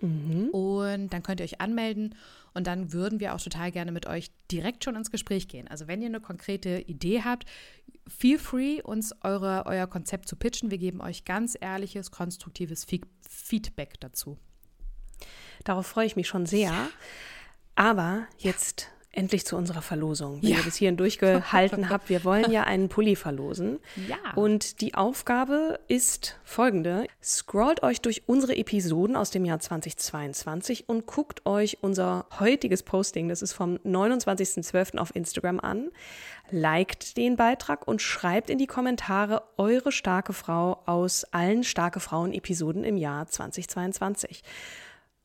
Mhm. 0.00 0.48
Und 0.50 1.12
dann 1.12 1.22
könnt 1.22 1.40
ihr 1.40 1.44
euch 1.44 1.60
anmelden 1.60 2.14
und 2.54 2.66
dann 2.66 2.92
würden 2.92 3.20
wir 3.20 3.34
auch 3.34 3.40
total 3.40 3.70
gerne 3.70 3.92
mit 3.92 4.06
euch 4.06 4.30
direkt 4.50 4.84
schon 4.84 4.96
ins 4.96 5.10
Gespräch 5.10 5.48
gehen. 5.48 5.68
Also 5.68 5.86
wenn 5.86 6.02
ihr 6.02 6.08
eine 6.08 6.20
konkrete 6.20 6.80
Idee 6.80 7.22
habt, 7.22 7.44
feel 8.08 8.38
free, 8.38 8.82
uns 8.82 9.14
eure, 9.22 9.64
euer 9.66 9.86
Konzept 9.86 10.28
zu 10.28 10.36
pitchen. 10.36 10.70
Wir 10.70 10.78
geben 10.78 11.00
euch 11.00 11.24
ganz 11.24 11.56
ehrliches, 11.60 12.10
konstruktives 12.10 12.86
Feedback 13.28 14.00
dazu. 14.00 14.38
Darauf 15.64 15.86
freue 15.86 16.06
ich 16.06 16.16
mich 16.16 16.28
schon 16.28 16.46
sehr. 16.46 16.72
Aber 17.74 18.26
jetzt 18.38 18.90
endlich 19.12 19.44
zu 19.44 19.56
unserer 19.56 19.82
Verlosung. 19.82 20.40
Wenn 20.40 20.50
ja. 20.50 20.56
ihr 20.58 20.62
bis 20.62 20.76
hierhin 20.76 20.96
durchgehalten 20.96 21.88
habt, 21.90 22.08
wir 22.08 22.24
wollen 22.24 22.50
ja 22.52 22.62
einen 22.62 22.88
Pulli 22.88 23.16
verlosen. 23.16 23.80
Ja. 24.08 24.16
Und 24.36 24.80
die 24.80 24.94
Aufgabe 24.94 25.80
ist 25.88 26.38
folgende. 26.44 27.06
Scrollt 27.22 27.82
euch 27.82 28.00
durch 28.00 28.22
unsere 28.26 28.56
Episoden 28.56 29.16
aus 29.16 29.30
dem 29.30 29.44
Jahr 29.44 29.58
2022 29.58 30.88
und 30.88 31.06
guckt 31.06 31.44
euch 31.44 31.78
unser 31.80 32.26
heutiges 32.38 32.84
Posting, 32.84 33.28
das 33.28 33.42
ist 33.42 33.52
vom 33.52 33.76
29.12. 33.78 34.98
auf 34.98 35.14
Instagram 35.16 35.58
an. 35.58 35.90
Liked 36.52 37.16
den 37.16 37.36
Beitrag 37.36 37.86
und 37.86 38.02
schreibt 38.02 38.50
in 38.50 38.58
die 38.58 38.66
Kommentare 38.66 39.42
eure 39.56 39.92
starke 39.92 40.32
Frau 40.32 40.82
aus 40.86 41.24
allen 41.24 41.64
starke 41.64 42.00
Frauen 42.00 42.32
Episoden 42.32 42.84
im 42.84 42.96
Jahr 42.96 43.26
2022. 43.26 44.42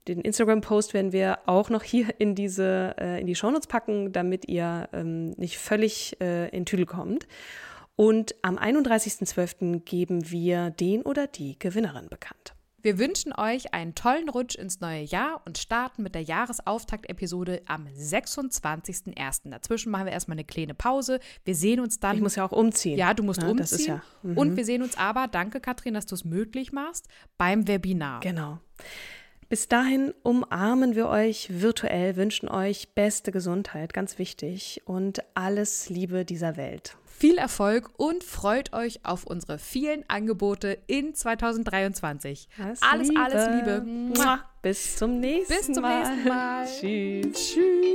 Den 0.07 0.21
Instagram-Post 0.21 0.93
werden 0.93 1.11
wir 1.11 1.39
auch 1.47 1.69
noch 1.69 1.83
hier 1.83 2.13
in 2.19 2.35
diese, 2.35 2.95
äh, 2.99 3.19
in 3.19 3.27
die 3.27 3.35
Shownotes 3.35 3.67
packen, 3.67 4.11
damit 4.11 4.47
ihr 4.47 4.87
ähm, 4.93 5.31
nicht 5.31 5.57
völlig 5.57 6.17
äh, 6.21 6.49
in 6.49 6.65
Tüdel 6.65 6.85
kommt. 6.85 7.27
Und 7.95 8.35
am 8.41 8.57
31.12. 8.57 9.79
geben 9.79 10.29
wir 10.29 10.69
den 10.69 11.01
oder 11.01 11.27
die 11.27 11.57
Gewinnerin 11.57 12.09
bekannt. 12.09 12.53
Wir 12.85 12.99
wünschen 12.99 13.33
euch 13.33 13.73
einen 13.73 13.95
tollen 13.95 14.29
Rutsch 14.29 14.55
ins 14.55 14.79
neue 14.79 15.01
Jahr 15.01 15.41
und 15.45 15.57
starten 15.57 16.03
mit 16.03 16.13
der 16.13 16.21
Jahresauftakt-Episode 16.21 17.63
am 17.65 17.87
26.01. 17.87 19.49
Dazwischen 19.49 19.91
machen 19.91 20.05
wir 20.05 20.13
erstmal 20.13 20.35
eine 20.35 20.43
kleine 20.43 20.75
Pause. 20.75 21.19
Wir 21.45 21.55
sehen 21.55 21.79
uns 21.79 21.99
dann. 21.99 22.17
Ich 22.17 22.21
muss 22.21 22.35
ja 22.35 22.45
auch 22.45 22.51
umziehen. 22.51 22.99
Ja, 22.99 23.15
du 23.15 23.23
musst 23.23 23.41
ja, 23.41 23.47
umziehen. 23.47 23.87
Ja, 23.87 24.03
mhm. 24.21 24.37
Und 24.37 24.55
wir 24.55 24.65
sehen 24.65 24.83
uns 24.83 24.99
aber, 24.99 25.27
danke 25.27 25.61
Katrin, 25.61 25.95
dass 25.95 26.05
du 26.05 26.13
es 26.13 26.25
möglich 26.25 26.73
machst, 26.73 27.07
beim 27.39 27.67
Webinar. 27.67 28.19
Genau. 28.19 28.59
Bis 29.47 29.67
dahin 29.67 30.13
umarmen 30.23 30.95
wir 30.95 31.07
euch 31.07 31.61
virtuell, 31.61 32.15
wünschen 32.15 32.49
euch 32.49 32.89
beste 32.95 33.31
Gesundheit, 33.31 33.93
ganz 33.93 34.17
wichtig, 34.17 34.81
und 34.85 35.23
alles 35.35 35.89
Liebe 35.89 36.25
dieser 36.25 36.57
Welt. 36.57 36.97
Viel 37.05 37.37
Erfolg 37.37 37.91
und 37.97 38.23
freut 38.23 38.73
euch 38.73 39.05
auf 39.05 39.25
unsere 39.25 39.57
vielen 39.57 40.03
Angebote 40.09 40.77
in 40.87 41.13
2023. 41.13 42.49
Das 42.57 42.81
alles, 42.81 43.07
Liebe. 43.07 43.21
alles 43.21 43.47
Liebe. 43.47 44.39
Bis 44.61 44.97
zum 44.97 45.19
nächsten 45.19 45.53
Mal. 45.53 45.57
Bis 45.57 45.73
zum 45.73 45.81
Mal. 45.83 45.99
nächsten 45.99 46.27
Mal. 46.27 46.65
Tschüss. 47.31 47.53
Tschüss. 47.53 47.94